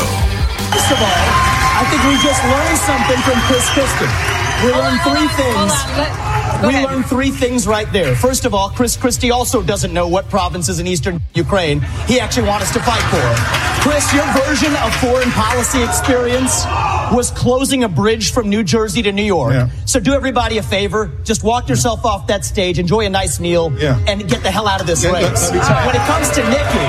[0.71, 1.27] First of all,
[1.75, 4.46] I think we just learned something from Chris Christie.
[4.63, 5.71] We learned three things.
[6.63, 8.15] We learned three things right there.
[8.15, 12.47] First of all, Chris Christie also doesn't know what provinces in eastern Ukraine he actually
[12.47, 13.87] wants us to fight for.
[13.87, 16.65] Chris, your version of foreign policy experience
[17.13, 19.69] was closing a bridge from New Jersey to New York.
[19.85, 21.11] So do everybody a favor.
[21.23, 24.03] Just walk yourself off that stage, enjoy a nice meal, yeah.
[24.07, 25.51] and get the hell out of this Yeah, race.
[25.51, 25.87] let me tell you.
[25.87, 26.85] When it comes to Nikki,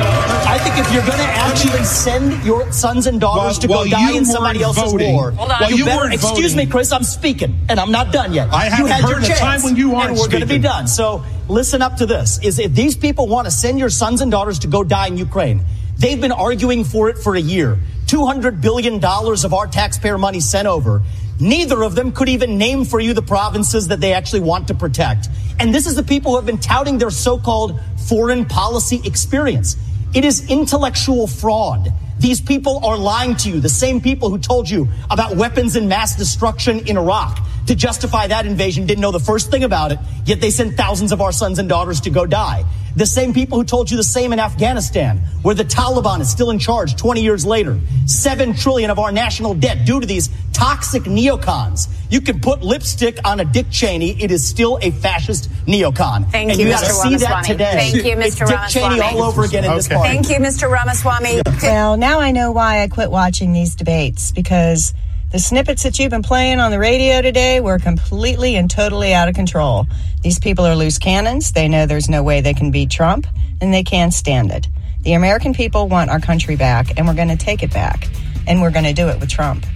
[0.49, 3.75] I think if you're going to actually send your sons and daughters While- to go
[3.75, 5.61] while die in somebody weren't else's voting- war, Hold on.
[5.61, 8.33] While you you better, weren't excuse voting- me, Chris, I'm speaking, and I'm not done
[8.33, 8.53] yet.
[8.53, 10.47] I haven't had heard your the chance, time when you aren't and we're going to
[10.47, 10.87] be done.
[10.87, 14.31] So listen up to this: is if these people want to send your sons and
[14.31, 15.65] daughters to go die in Ukraine,
[15.99, 17.79] they've been arguing for it for a year.
[18.07, 21.03] Two hundred billion dollars of our taxpayer money sent over.
[21.41, 24.75] Neither of them could even name for you the provinces that they actually want to
[24.75, 25.29] protect.
[25.61, 27.79] And this is the people who have been touting their so-called
[28.09, 29.77] foreign policy experience.
[30.15, 31.93] It is intellectual fraud.
[32.19, 33.61] These people are lying to you.
[33.61, 38.27] The same people who told you about weapons and mass destruction in Iraq to justify
[38.27, 41.33] that invasion didn't know the first thing about it, yet they sent thousands of our
[41.33, 42.65] sons and daughters to go die.
[42.97, 46.51] The same people who told you the same in Afghanistan, where the Taliban is still
[46.51, 47.79] in charge 20 years later.
[48.07, 51.89] Seven trillion of our national debt due to these toxic neocons.
[52.11, 56.29] You can put lipstick on a Dick Cheney, it is still a fascist neocon.
[56.33, 56.81] Thank and you, you Mr.
[56.81, 57.47] gotta see that Ramaswamy.
[57.47, 57.91] today.
[57.91, 58.39] Thank you, It's Mr.
[58.39, 58.97] Dick Ramaswamy.
[58.97, 60.09] Cheney all over again in this party.
[60.09, 60.71] Thank you, Mr.
[60.71, 61.43] Ramaswamy.
[61.63, 64.95] Well, now I know why I quit watching these debates because
[65.31, 69.29] The snippets that you've been playing on the radio today were completely and totally out
[69.29, 69.87] of control.
[70.23, 71.53] These people are loose cannons.
[71.53, 73.27] They know there's no way they can beat Trump,
[73.61, 74.69] and they can't stand it.
[75.03, 78.09] The American people want our country back, and we're going to take it back,
[78.47, 79.67] and we're going to do it with Trump.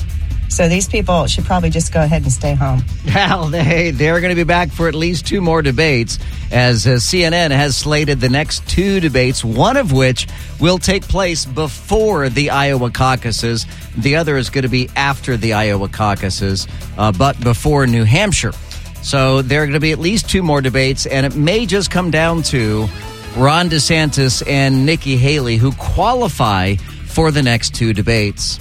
[0.53, 2.83] So these people should probably just go ahead and stay home.
[3.07, 6.19] Well, they, they're going to be back for at least two more debates,
[6.51, 10.29] as uh, CNN has slated the next two debates, one of which
[10.61, 13.67] will take place before the Iowa caucuses.
[13.97, 18.53] The other is going to be after the Iowa caucuses, uh, but before New Hampshire.
[19.03, 21.91] So there are going to be at least two more debates, and it may just
[21.91, 22.87] come down to
[23.37, 26.75] Ron DeSantis and Nikki Haley, who qualify
[27.07, 28.61] for the next two debates.